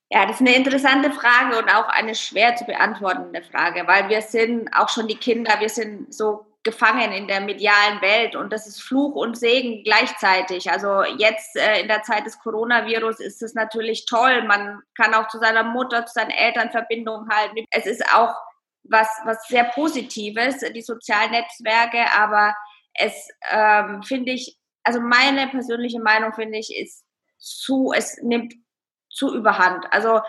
Ja, 0.09 0.25
das 0.25 0.39
ist 0.39 0.47
eine 0.47 0.55
interessante 0.55 1.11
Frage 1.11 1.57
und 1.57 1.67
auch 1.67 1.89
eine 1.89 2.15
schwer 2.15 2.55
zu 2.55 2.63
beantwortende 2.63 3.43
Frage, 3.43 3.85
weil 3.85 4.07
wir 4.07 4.21
sind 4.21 4.69
auch 4.73 4.87
schon 4.87 5.09
die 5.09 5.17
Kinder, 5.17 5.59
wir 5.59 5.67
sind 5.67 6.13
so 6.13 6.45
gefangen 6.69 7.11
in 7.11 7.27
der 7.27 7.41
medialen 7.41 8.01
Welt 8.01 8.35
und 8.35 8.53
das 8.53 8.67
ist 8.67 8.81
Fluch 8.81 9.15
und 9.15 9.37
Segen 9.37 9.83
gleichzeitig. 9.83 10.69
Also 10.71 11.03
jetzt 11.17 11.55
äh, 11.55 11.81
in 11.81 11.87
der 11.87 12.03
Zeit 12.03 12.25
des 12.25 12.39
Coronavirus 12.39 13.19
ist 13.19 13.41
es 13.41 13.55
natürlich 13.55 14.05
toll. 14.05 14.43
Man 14.43 14.81
kann 14.95 15.13
auch 15.13 15.27
zu 15.29 15.39
seiner 15.39 15.63
Mutter, 15.63 16.05
zu 16.05 16.13
seinen 16.13 16.31
Eltern 16.31 16.69
Verbindung 16.71 17.27
halten. 17.29 17.65
Es 17.71 17.85
ist 17.85 18.03
auch 18.13 18.35
was, 18.83 19.07
was 19.25 19.47
sehr 19.47 19.65
Positives, 19.65 20.59
die 20.59 20.81
sozialen 20.81 21.31
Netzwerke, 21.31 22.05
aber 22.15 22.55
es 22.93 23.29
ähm, 23.51 24.03
finde 24.03 24.31
ich, 24.33 24.57
also 24.83 24.99
meine 24.99 25.47
persönliche 25.47 25.99
Meinung 25.99 26.33
finde 26.33 26.59
ich, 26.59 26.75
ist 26.75 27.03
zu, 27.37 27.93
es 27.95 28.19
nimmt 28.21 28.53
zu 29.09 29.33
überhand. 29.33 29.85
Also 29.91 30.21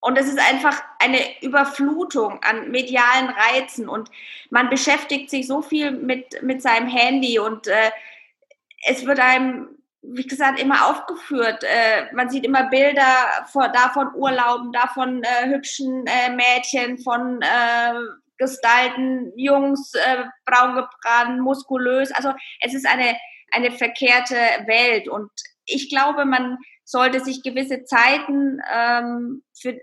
und 0.00 0.16
es 0.18 0.26
ist 0.26 0.38
einfach 0.38 0.82
eine 0.98 1.18
Überflutung 1.42 2.42
an 2.42 2.70
medialen 2.70 3.28
Reizen 3.28 3.88
und 3.88 4.10
man 4.48 4.70
beschäftigt 4.70 5.30
sich 5.30 5.46
so 5.46 5.60
viel 5.62 5.90
mit, 5.90 6.42
mit 6.42 6.62
seinem 6.62 6.88
Handy 6.88 7.38
und 7.38 7.66
äh, 7.66 7.90
es 8.86 9.04
wird 9.04 9.20
einem, 9.20 9.68
wie 10.00 10.26
gesagt, 10.26 10.58
immer 10.58 10.86
aufgeführt. 10.86 11.62
Äh, 11.64 12.12
man 12.14 12.30
sieht 12.30 12.46
immer 12.46 12.70
Bilder 12.70 13.44
von, 13.52 13.70
davon 13.74 14.14
Urlauben, 14.14 14.72
davon 14.72 15.22
äh, 15.22 15.48
hübschen 15.48 16.06
äh, 16.06 16.30
Mädchen, 16.30 16.98
von 16.98 17.42
äh, 17.42 17.94
gestalten 18.38 19.32
Jungs, 19.36 19.92
äh, 19.94 20.24
braun 20.46 20.76
gebrannt, 20.76 21.40
muskulös. 21.42 22.10
Also 22.12 22.32
es 22.60 22.72
ist 22.72 22.86
eine, 22.86 23.16
eine 23.52 23.70
verkehrte 23.70 24.34
Welt 24.66 25.08
und 25.08 25.30
ich 25.70 25.88
glaube, 25.88 26.24
man 26.24 26.58
sollte 26.84 27.20
sich 27.20 27.42
gewisse 27.42 27.84
Zeiten 27.84 28.60
ähm, 28.74 29.42
für 29.58 29.78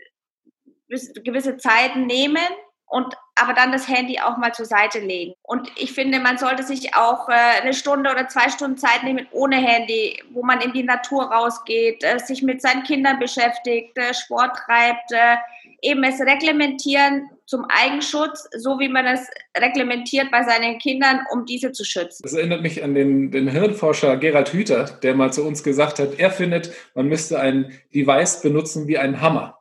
gewisse 1.23 1.57
Zeiten 1.57 2.05
nehmen 2.05 2.47
und 2.85 3.13
aber 3.35 3.53
dann 3.53 3.71
das 3.71 3.87
Handy 3.87 4.19
auch 4.19 4.37
mal 4.37 4.53
zur 4.53 4.65
Seite 4.65 4.99
legen. 4.99 5.33
Und 5.43 5.69
ich 5.75 5.91
finde, 5.91 6.19
man 6.19 6.37
sollte 6.37 6.63
sich 6.63 6.95
auch 6.95 7.29
äh, 7.29 7.61
eine 7.61 7.73
Stunde 7.73 8.09
oder 8.09 8.27
zwei 8.29 8.49
Stunden 8.49 8.77
Zeit 8.77 9.03
nehmen 9.03 9.27
ohne 9.31 9.57
Handy, 9.57 10.23
wo 10.31 10.43
man 10.43 10.61
in 10.61 10.73
die 10.73 10.83
Natur 10.83 11.25
rausgeht, 11.25 12.03
äh, 12.03 12.17
sich 12.19 12.41
mit 12.41 12.61
seinen 12.61 12.83
Kindern 12.83 13.19
beschäftigt, 13.19 13.97
äh, 13.97 14.13
Sport 14.13 14.57
treibt, 14.65 15.11
äh, 15.11 15.35
eben 15.81 16.03
es 16.03 16.19
reglementieren 16.21 17.29
zum 17.47 17.65
Eigenschutz, 17.69 18.47
so 18.57 18.77
wie 18.77 18.89
man 18.89 19.05
es 19.05 19.21
reglementiert 19.57 20.29
bei 20.31 20.43
seinen 20.43 20.79
Kindern, 20.79 21.21
um 21.31 21.45
diese 21.45 21.71
zu 21.71 21.85
schützen. 21.85 22.21
Das 22.23 22.33
erinnert 22.33 22.61
mich 22.61 22.83
an 22.83 22.93
den, 22.93 23.31
den 23.31 23.47
Hirnforscher 23.47 24.17
Gerald 24.17 24.51
Hüther, 24.51 24.83
der 25.01 25.15
mal 25.15 25.31
zu 25.31 25.43
uns 25.45 25.63
gesagt 25.63 25.99
hat, 25.99 26.19
er 26.19 26.29
findet, 26.29 26.71
man 26.93 27.07
müsste 27.07 27.39
ein 27.39 27.71
Device 27.95 28.41
benutzen 28.41 28.87
wie 28.87 28.97
einen 28.97 29.21
Hammer. 29.21 29.57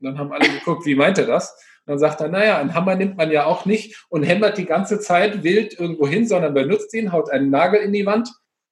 Und 0.00 0.06
dann 0.06 0.18
haben 0.18 0.32
alle 0.32 0.48
geguckt, 0.48 0.84
wie 0.84 0.94
meint 0.94 1.16
er 1.16 1.26
das? 1.26 1.52
Und 1.86 1.92
dann 1.92 1.98
sagt 1.98 2.20
er, 2.20 2.28
naja, 2.28 2.58
einen 2.58 2.74
Hammer 2.74 2.94
nimmt 2.94 3.16
man 3.16 3.30
ja 3.30 3.46
auch 3.46 3.64
nicht 3.64 4.04
und 4.10 4.22
hämmert 4.22 4.58
die 4.58 4.66
ganze 4.66 5.00
Zeit 5.00 5.42
wild 5.42 5.80
irgendwo 5.80 6.06
hin, 6.06 6.28
sondern 6.28 6.52
benutzt 6.52 6.92
ihn, 6.92 7.10
haut 7.10 7.30
einen 7.30 7.48
Nagel 7.48 7.80
in 7.80 7.94
die 7.94 8.04
Wand 8.04 8.30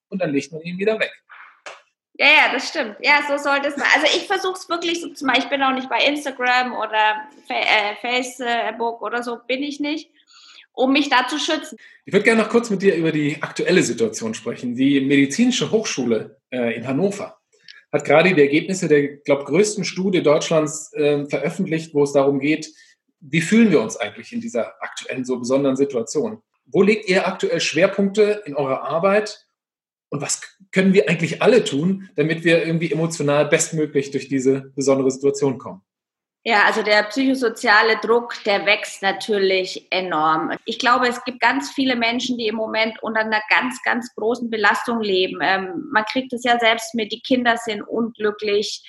und 0.09 0.21
dann 0.21 0.31
legt 0.31 0.51
man 0.51 0.61
ihn 0.61 0.77
wieder 0.77 0.99
weg. 0.99 1.11
Ja, 2.19 2.25
ja, 2.25 2.51
das 2.51 2.67
stimmt. 2.67 2.97
Ja, 3.01 3.21
so 3.29 3.41
sollte 3.41 3.69
es 3.69 3.75
sein. 3.75 3.87
Also 3.95 4.07
ich 4.07 4.27
versuche 4.27 4.59
es 4.59 4.67
wirklich 4.67 4.99
so 4.99 5.07
zu 5.07 5.25
machen. 5.25 5.39
Ich 5.39 5.49
bin 5.49 5.63
auch 5.63 5.71
nicht 5.71 5.87
bei 5.87 5.99
Instagram 5.99 6.73
oder 6.73 7.29
äh, 7.47 7.95
Facebook 8.01 9.01
oder 9.01 9.23
so, 9.23 9.37
bin 9.47 9.63
ich 9.63 9.79
nicht, 9.79 10.11
um 10.73 10.91
mich 10.91 11.09
da 11.09 11.27
zu 11.29 11.39
schützen. 11.39 11.77
Ich 12.03 12.11
würde 12.11 12.25
gerne 12.25 12.41
noch 12.41 12.49
kurz 12.49 12.69
mit 12.69 12.81
dir 12.81 12.93
über 12.95 13.13
die 13.13 13.41
aktuelle 13.41 13.81
Situation 13.83 14.33
sprechen. 14.33 14.75
Die 14.75 14.99
Medizinische 14.99 15.71
Hochschule 15.71 16.41
äh, 16.49 16.75
in 16.75 16.85
Hannover 16.85 17.39
hat 17.93 18.03
gerade 18.03 18.33
die 18.33 18.41
Ergebnisse 18.41 18.89
der, 18.89 19.07
glaube 19.19 19.45
größten 19.45 19.85
Studie 19.85 20.21
Deutschlands 20.21 20.91
äh, 20.93 21.25
veröffentlicht, 21.25 21.93
wo 21.93 22.03
es 22.03 22.11
darum 22.11 22.41
geht, 22.41 22.69
wie 23.21 23.41
fühlen 23.41 23.71
wir 23.71 23.81
uns 23.81 23.95
eigentlich 23.95 24.33
in 24.33 24.41
dieser 24.41 24.81
aktuellen 24.83 25.23
so 25.23 25.39
besonderen 25.39 25.77
Situation? 25.77 26.41
Wo 26.65 26.81
legt 26.81 27.07
ihr 27.07 27.25
aktuell 27.25 27.61
Schwerpunkte 27.61 28.43
in 28.45 28.55
eurer 28.55 28.83
Arbeit 28.83 29.45
und 30.09 30.21
was 30.21 30.41
können 30.71 30.93
wir 30.93 31.09
eigentlich 31.09 31.41
alle 31.41 31.63
tun, 31.63 32.09
damit 32.15 32.43
wir 32.43 32.65
irgendwie 32.65 32.91
emotional 32.91 33.45
bestmöglich 33.45 34.11
durch 34.11 34.27
diese 34.27 34.71
besondere 34.75 35.11
Situation 35.11 35.57
kommen? 35.57 35.81
Ja, 36.45 36.63
also 36.65 36.83
der 36.83 37.03
psychosoziale 37.03 37.97
Druck, 37.97 38.33
der 38.45 38.65
wächst 38.65 39.01
natürlich 39.01 39.85
enorm. 39.91 40.51
Ich 40.63 40.79
glaube, 40.79 41.07
es 41.07 41.21
gibt 41.25 41.41
ganz 41.41 41.71
viele 41.71 41.97
Menschen, 41.97 42.37
die 42.37 42.47
im 42.47 42.55
Moment 42.55 43.03
unter 43.03 43.21
einer 43.21 43.41
ganz, 43.49 43.81
ganz 43.83 44.13
großen 44.15 44.49
Belastung 44.49 45.01
leben. 45.01 45.39
Ähm, 45.41 45.89
man 45.91 46.05
kriegt 46.05 46.31
es 46.31 46.43
ja 46.45 46.57
selbst 46.57 46.95
mit, 46.95 47.11
die 47.11 47.19
Kinder 47.19 47.57
sind 47.57 47.81
unglücklich 47.81 48.81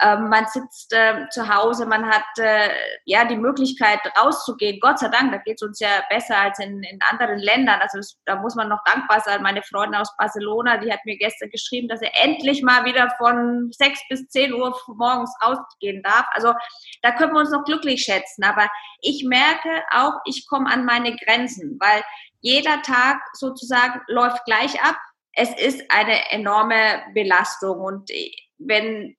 ähm, 0.00 0.28
man 0.28 0.46
sitzt 0.46 0.92
äh, 0.92 1.28
zu 1.30 1.48
Hause, 1.48 1.86
man 1.86 2.06
hat 2.06 2.24
äh, 2.38 2.70
ja 3.04 3.24
die 3.24 3.36
Möglichkeit 3.36 4.00
rauszugehen. 4.18 4.80
Gott 4.80 4.98
sei 4.98 5.08
Dank, 5.08 5.32
da 5.32 5.38
geht 5.38 5.56
es 5.60 5.66
uns 5.66 5.78
ja 5.80 6.02
besser 6.08 6.36
als 6.36 6.58
in, 6.58 6.82
in 6.82 6.98
anderen 7.10 7.38
Ländern. 7.38 7.80
Also 7.80 7.98
das, 7.98 8.18
da 8.24 8.36
muss 8.36 8.54
man 8.54 8.68
noch 8.68 8.82
dankbar 8.84 9.20
sein. 9.20 9.42
Meine 9.42 9.62
Freundin 9.62 10.00
aus 10.00 10.14
Barcelona, 10.16 10.78
die 10.78 10.92
hat 10.92 11.04
mir 11.04 11.16
gestern 11.16 11.50
geschrieben, 11.50 11.88
dass 11.88 12.02
er 12.02 12.10
endlich 12.22 12.62
mal 12.62 12.84
wieder 12.84 13.14
von 13.18 13.70
6 13.72 14.00
bis 14.08 14.28
10 14.28 14.52
Uhr 14.54 14.76
morgens 14.88 15.32
rausgehen 15.42 16.02
darf. 16.02 16.26
Also 16.32 16.54
da 17.02 17.12
können 17.12 17.32
wir 17.32 17.40
uns 17.40 17.50
noch 17.50 17.64
glücklich 17.64 18.02
schätzen. 18.02 18.44
Aber 18.44 18.68
ich 19.00 19.24
merke 19.24 19.82
auch, 19.92 20.14
ich 20.24 20.46
komme 20.48 20.70
an 20.70 20.84
meine 20.84 21.14
Grenzen, 21.16 21.78
weil 21.80 22.02
jeder 22.40 22.82
Tag 22.82 23.20
sozusagen 23.32 24.00
läuft 24.08 24.44
gleich 24.44 24.82
ab. 24.82 24.96
Es 25.32 25.50
ist 25.54 25.82
eine 25.90 26.30
enorme 26.30 27.02
Belastung 27.14 27.80
und 27.80 28.10
wenn 28.58 29.16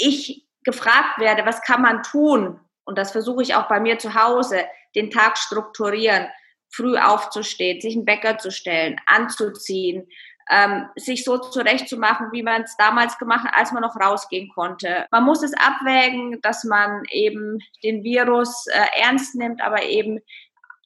ich 0.00 0.46
gefragt 0.64 1.18
werde, 1.18 1.46
was 1.46 1.62
kann 1.62 1.82
man 1.82 2.02
tun? 2.02 2.60
Und 2.84 2.98
das 2.98 3.12
versuche 3.12 3.42
ich 3.42 3.54
auch 3.54 3.68
bei 3.68 3.80
mir 3.80 3.98
zu 3.98 4.14
Hause, 4.14 4.64
den 4.94 5.10
Tag 5.10 5.38
strukturieren, 5.38 6.26
früh 6.72 6.96
aufzustehen, 6.96 7.80
sich 7.80 7.94
einen 7.94 8.04
Bäcker 8.04 8.38
zu 8.38 8.50
stellen, 8.50 8.96
anzuziehen, 9.06 10.08
ähm, 10.50 10.86
sich 10.96 11.24
so 11.24 11.38
zurechtzumachen, 11.38 12.32
wie 12.32 12.42
man 12.42 12.62
es 12.62 12.76
damals 12.76 13.16
gemacht 13.18 13.44
hat, 13.44 13.56
als 13.56 13.72
man 13.72 13.82
noch 13.82 13.96
rausgehen 13.96 14.50
konnte. 14.52 15.06
Man 15.10 15.24
muss 15.24 15.42
es 15.42 15.52
abwägen, 15.54 16.40
dass 16.42 16.64
man 16.64 17.02
eben 17.10 17.58
den 17.84 18.02
Virus 18.02 18.66
äh, 18.66 19.00
ernst 19.00 19.36
nimmt, 19.36 19.62
aber 19.62 19.84
eben 19.84 20.20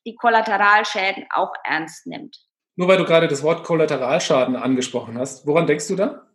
die 0.07 0.15
Kollateralschäden 0.17 1.27
auch 1.31 1.53
ernst 1.65 2.07
nimmt. 2.07 2.37
Nur 2.77 2.89
weil 2.89 2.99
du 2.99 3.05
gerade 3.05 3.29
das 3.29 3.43
Wort 3.43 3.65
Kollateralschaden 3.65 4.57
angesprochen 4.57 5.17
hast, 5.17 5.47
woran 5.47 5.67
denkst 5.67 5.89
du 5.89 5.97
da? 5.97 6.27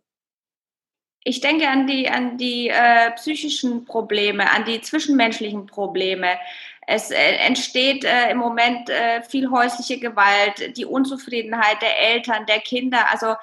Ich 1.22 1.40
denke 1.40 1.68
an 1.68 1.86
die, 1.86 2.08
an 2.08 2.38
die 2.38 2.68
äh, 2.68 3.10
psychischen 3.12 3.84
Probleme, 3.84 4.50
an 4.50 4.64
die 4.64 4.80
zwischenmenschlichen 4.80 5.66
Probleme. 5.66 6.38
Es 6.86 7.10
äh, 7.10 7.34
entsteht 7.36 8.04
äh, 8.04 8.30
im 8.30 8.38
Moment 8.38 8.88
äh, 8.88 9.22
viel 9.22 9.50
häusliche 9.50 9.98
Gewalt, 10.00 10.76
die 10.76 10.86
Unzufriedenheit 10.86 11.82
der 11.82 11.98
Eltern, 11.98 12.46
der 12.46 12.60
Kinder. 12.60 13.10
Also 13.12 13.34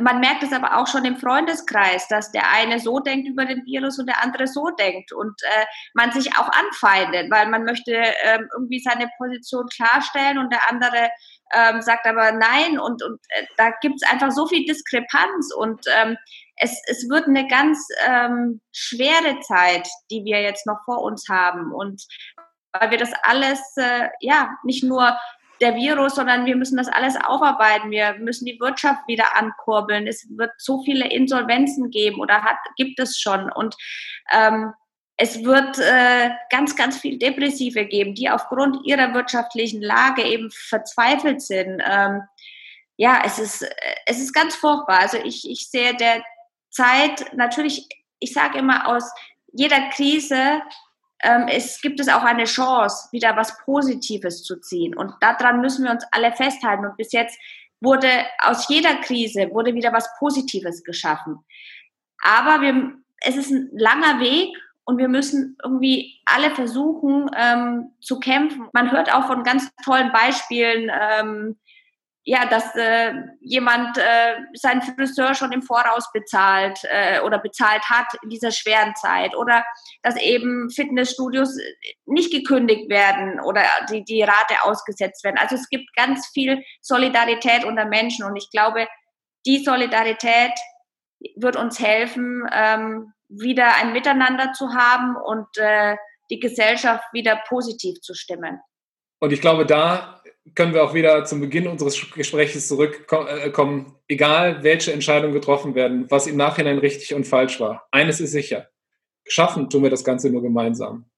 man 0.00 0.20
merkt 0.20 0.42
es 0.42 0.52
aber 0.52 0.76
auch 0.76 0.86
schon 0.86 1.04
im 1.04 1.16
Freundeskreis, 1.16 2.08
dass 2.08 2.32
der 2.32 2.50
eine 2.50 2.80
so 2.80 2.98
denkt 2.98 3.28
über 3.28 3.44
den 3.44 3.64
Virus 3.64 3.98
und 3.98 4.06
der 4.06 4.22
andere 4.22 4.46
so 4.46 4.70
denkt 4.70 5.12
und 5.12 5.40
äh, 5.42 5.64
man 5.94 6.12
sich 6.12 6.36
auch 6.36 6.48
anfeindet, 6.48 7.30
weil 7.30 7.48
man 7.48 7.64
möchte 7.64 7.92
ähm, 7.92 8.48
irgendwie 8.52 8.80
seine 8.80 9.08
Position 9.16 9.66
klarstellen 9.68 10.38
und 10.38 10.52
der 10.52 10.68
andere 10.68 11.10
ähm, 11.52 11.80
sagt 11.80 12.06
aber 12.06 12.32
nein 12.32 12.78
und, 12.78 13.02
und 13.02 13.20
äh, 13.28 13.44
da 13.56 13.70
gibt 13.80 13.96
es 14.02 14.10
einfach 14.10 14.32
so 14.32 14.46
viel 14.46 14.64
Diskrepanz 14.64 15.52
und 15.54 15.84
ähm, 16.02 16.16
es, 16.56 16.80
es 16.86 17.08
wird 17.08 17.26
eine 17.26 17.46
ganz 17.48 17.86
ähm, 18.06 18.60
schwere 18.72 19.40
Zeit, 19.40 19.88
die 20.10 20.24
wir 20.24 20.40
jetzt 20.42 20.66
noch 20.66 20.84
vor 20.84 21.02
uns 21.02 21.28
haben. 21.28 21.72
Und 21.72 22.04
weil 22.72 22.90
wir 22.90 22.98
das 22.98 23.12
alles, 23.22 23.60
äh, 23.76 24.08
ja, 24.20 24.50
nicht 24.64 24.84
nur 24.84 25.16
der 25.60 25.76
Virus, 25.76 26.16
sondern 26.16 26.46
wir 26.46 26.56
müssen 26.56 26.76
das 26.76 26.88
alles 26.88 27.16
aufarbeiten. 27.16 27.90
Wir 27.90 28.14
müssen 28.14 28.44
die 28.44 28.58
Wirtschaft 28.60 29.06
wieder 29.06 29.36
ankurbeln. 29.36 30.06
Es 30.06 30.26
wird 30.36 30.50
so 30.58 30.82
viele 30.82 31.08
Insolvenzen 31.10 31.90
geben 31.90 32.20
oder 32.20 32.42
hat, 32.42 32.56
gibt 32.76 32.98
es 32.98 33.18
schon. 33.18 33.50
Und 33.52 33.76
ähm, 34.32 34.72
es 35.16 35.44
wird 35.44 35.78
äh, 35.78 36.30
ganz, 36.50 36.74
ganz 36.74 36.98
viel 36.98 37.18
Depressive 37.18 37.86
geben, 37.86 38.14
die 38.14 38.30
aufgrund 38.30 38.84
ihrer 38.84 39.14
wirtschaftlichen 39.14 39.80
Lage 39.80 40.24
eben 40.24 40.50
verzweifelt 40.50 41.40
sind. 41.40 41.80
Ähm, 41.86 42.22
ja, 42.96 43.22
es 43.24 43.38
ist, 43.38 43.66
es 44.06 44.20
ist 44.20 44.32
ganz 44.32 44.56
furchtbar. 44.56 45.00
Also 45.00 45.18
ich, 45.18 45.48
ich 45.48 45.68
sehe 45.70 45.94
der, 45.94 46.22
Zeit 46.74 47.32
natürlich, 47.34 47.88
ich 48.18 48.32
sage 48.32 48.58
immer 48.58 48.88
aus 48.88 49.10
jeder 49.52 49.88
Krise 49.90 50.62
ähm, 51.24 51.46
es 51.48 51.80
gibt 51.80 52.00
es 52.00 52.08
auch 52.08 52.22
eine 52.22 52.44
Chance, 52.44 53.08
wieder 53.10 53.34
was 53.34 53.56
Positives 53.64 54.42
zu 54.42 54.60
ziehen. 54.60 54.94
Und 54.94 55.14
daran 55.20 55.60
müssen 55.60 55.84
wir 55.84 55.90
uns 55.90 56.04
alle 56.12 56.32
festhalten. 56.32 56.84
Und 56.84 56.96
bis 56.98 57.12
jetzt 57.12 57.38
wurde 57.80 58.08
aus 58.40 58.68
jeder 58.68 58.96
Krise 58.96 59.50
wurde 59.50 59.74
wieder 59.74 59.92
was 59.92 60.08
Positives 60.18 60.84
geschaffen. 60.84 61.38
Aber 62.22 62.60
wir, 62.60 62.92
es 63.22 63.36
ist 63.36 63.50
ein 63.50 63.70
langer 63.72 64.20
Weg 64.20 64.54
und 64.84 64.98
wir 64.98 65.08
müssen 65.08 65.56
irgendwie 65.62 66.20
alle 66.26 66.50
versuchen 66.50 67.30
ähm, 67.36 67.92
zu 68.00 68.20
kämpfen. 68.20 68.68
Man 68.74 68.92
hört 68.92 69.12
auch 69.12 69.26
von 69.26 69.44
ganz 69.44 69.70
tollen 69.82 70.12
Beispielen, 70.12 70.90
ähm, 70.92 71.58
ja, 72.26 72.46
dass 72.46 72.74
äh, 72.74 73.12
jemand 73.40 73.98
äh, 73.98 74.36
seinen 74.54 74.80
Friseur 74.80 75.34
schon 75.34 75.52
im 75.52 75.62
Voraus 75.62 76.10
bezahlt 76.12 76.78
äh, 76.84 77.20
oder 77.20 77.38
bezahlt 77.38 77.84
hat 77.90 78.06
in 78.22 78.30
dieser 78.30 78.50
schweren 78.50 78.94
Zeit 78.96 79.36
oder 79.36 79.62
dass 80.02 80.16
eben 80.16 80.70
Fitnessstudios 80.70 81.58
nicht 82.06 82.32
gekündigt 82.32 82.88
werden 82.88 83.40
oder 83.40 83.62
die, 83.90 84.04
die 84.04 84.22
Rate 84.22 84.62
ausgesetzt 84.62 85.22
werden. 85.22 85.36
Also 85.38 85.56
es 85.56 85.68
gibt 85.68 85.94
ganz 85.94 86.26
viel 86.28 86.64
Solidarität 86.80 87.64
unter 87.64 87.84
Menschen 87.84 88.24
und 88.24 88.36
ich 88.36 88.48
glaube, 88.50 88.88
die 89.44 89.62
Solidarität 89.62 90.52
wird 91.36 91.56
uns 91.56 91.78
helfen, 91.78 92.48
ähm, 92.52 93.12
wieder 93.28 93.76
ein 93.76 93.92
Miteinander 93.92 94.52
zu 94.52 94.74
haben 94.74 95.16
und 95.16 95.58
äh, 95.58 95.96
die 96.30 96.40
Gesellschaft 96.40 97.04
wieder 97.12 97.42
positiv 97.48 98.00
zu 98.00 98.14
stimmen. 98.14 98.60
Und 99.24 99.32
ich 99.32 99.40
glaube, 99.40 99.64
da 99.64 100.22
können 100.54 100.74
wir 100.74 100.84
auch 100.84 100.92
wieder 100.92 101.24
zum 101.24 101.40
Beginn 101.40 101.66
unseres 101.66 101.98
Gesprächs 102.10 102.68
zurückkommen. 102.68 103.96
Egal, 104.06 104.62
welche 104.62 104.92
Entscheidungen 104.92 105.32
getroffen 105.32 105.74
werden, 105.74 106.10
was 106.10 106.26
im 106.26 106.36
Nachhinein 106.36 106.76
richtig 106.76 107.14
und 107.14 107.24
falsch 107.24 107.58
war. 107.58 107.88
Eines 107.90 108.20
ist 108.20 108.32
sicher. 108.32 108.68
Schaffen 109.26 109.70
tun 109.70 109.82
wir 109.82 109.88
das 109.88 110.04
Ganze 110.04 110.28
nur 110.28 110.42
gemeinsam. 110.42 111.08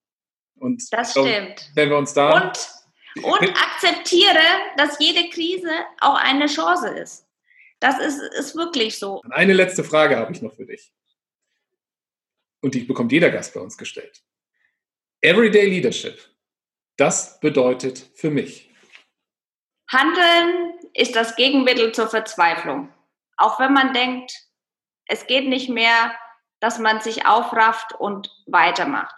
Und 0.54 0.84
das 0.92 1.10
stimmt. 1.10 1.72
Wenn 1.74 1.90
wir 1.90 1.98
uns 1.98 2.14
da. 2.14 2.30
Und, 2.30 3.24
und 3.24 3.48
akzeptiere, 3.48 4.38
dass 4.76 5.00
jede 5.00 5.28
Krise 5.30 5.72
auch 6.00 6.14
eine 6.14 6.46
Chance 6.46 6.90
ist. 6.90 7.26
Das 7.80 7.98
ist, 7.98 8.22
ist 8.38 8.54
wirklich 8.54 9.00
so. 9.00 9.20
Eine 9.30 9.52
letzte 9.52 9.82
Frage 9.82 10.16
habe 10.16 10.30
ich 10.32 10.42
noch 10.42 10.54
für 10.54 10.66
dich. 10.66 10.92
Und 12.60 12.76
die 12.76 12.84
bekommt 12.84 13.10
jeder 13.10 13.30
Gast 13.30 13.52
bei 13.52 13.58
uns 13.58 13.76
gestellt. 13.76 14.22
Everyday 15.22 15.68
Leadership. 15.68 16.35
Das 16.96 17.40
bedeutet 17.40 17.98
für 18.14 18.30
mich. 18.30 18.70
Handeln 19.88 20.74
ist 20.94 21.14
das 21.14 21.36
Gegenmittel 21.36 21.92
zur 21.92 22.08
Verzweiflung. 22.08 22.92
Auch 23.36 23.60
wenn 23.60 23.72
man 23.72 23.92
denkt, 23.92 24.32
es 25.06 25.26
geht 25.26 25.46
nicht 25.46 25.68
mehr, 25.68 26.16
dass 26.60 26.78
man 26.78 27.00
sich 27.00 27.26
aufrafft 27.26 27.92
und 27.98 28.30
weitermacht. 28.46 29.14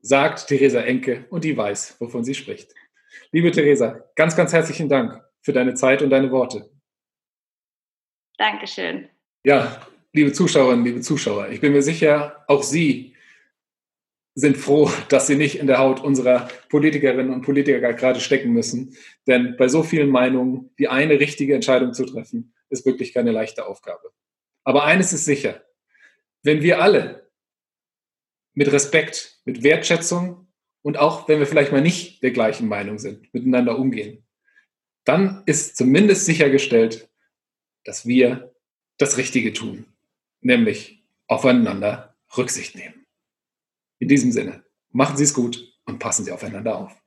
Sagt 0.00 0.46
Theresa 0.46 0.80
Enke 0.80 1.26
und 1.30 1.44
die 1.44 1.56
weiß, 1.56 2.00
wovon 2.00 2.24
sie 2.24 2.34
spricht. 2.34 2.72
Liebe 3.32 3.50
Theresa, 3.50 4.04
ganz, 4.14 4.36
ganz 4.36 4.52
herzlichen 4.52 4.88
Dank 4.88 5.20
für 5.42 5.52
deine 5.52 5.74
Zeit 5.74 6.02
und 6.02 6.10
deine 6.10 6.30
Worte. 6.30 6.70
Dankeschön. 8.38 9.08
Ja, 9.44 9.80
liebe 10.12 10.32
Zuschauerinnen, 10.32 10.84
liebe 10.84 11.00
Zuschauer, 11.00 11.48
ich 11.48 11.60
bin 11.60 11.72
mir 11.72 11.82
sicher, 11.82 12.44
auch 12.46 12.62
Sie 12.62 13.15
sind 14.36 14.58
froh, 14.58 14.90
dass 15.08 15.26
sie 15.26 15.34
nicht 15.34 15.58
in 15.58 15.66
der 15.66 15.78
Haut 15.78 16.04
unserer 16.04 16.48
Politikerinnen 16.68 17.32
und 17.32 17.40
Politiker 17.40 17.94
gerade 17.94 18.20
stecken 18.20 18.52
müssen. 18.52 18.94
Denn 19.26 19.56
bei 19.56 19.66
so 19.66 19.82
vielen 19.82 20.10
Meinungen, 20.10 20.70
die 20.78 20.88
eine 20.88 21.18
richtige 21.18 21.54
Entscheidung 21.54 21.94
zu 21.94 22.04
treffen, 22.04 22.54
ist 22.68 22.84
wirklich 22.84 23.14
keine 23.14 23.32
leichte 23.32 23.66
Aufgabe. 23.66 24.12
Aber 24.62 24.84
eines 24.84 25.14
ist 25.14 25.24
sicher, 25.24 25.64
wenn 26.42 26.60
wir 26.60 26.82
alle 26.82 27.30
mit 28.52 28.70
Respekt, 28.70 29.40
mit 29.46 29.62
Wertschätzung 29.62 30.46
und 30.82 30.98
auch 30.98 31.28
wenn 31.28 31.38
wir 31.38 31.46
vielleicht 31.46 31.72
mal 31.72 31.80
nicht 31.80 32.22
der 32.22 32.30
gleichen 32.30 32.68
Meinung 32.68 32.98
sind, 32.98 33.32
miteinander 33.32 33.78
umgehen, 33.78 34.26
dann 35.04 35.44
ist 35.46 35.78
zumindest 35.78 36.26
sichergestellt, 36.26 37.08
dass 37.84 38.06
wir 38.06 38.54
das 38.98 39.16
Richtige 39.16 39.54
tun, 39.54 39.86
nämlich 40.40 41.04
aufeinander 41.26 42.16
Rücksicht 42.36 42.74
nehmen. 42.74 43.05
In 43.98 44.08
diesem 44.08 44.32
Sinne, 44.32 44.64
machen 44.90 45.16
Sie 45.16 45.24
es 45.24 45.34
gut 45.34 45.62
und 45.84 45.98
passen 45.98 46.24
Sie 46.24 46.32
aufeinander 46.32 46.78
auf. 46.78 47.05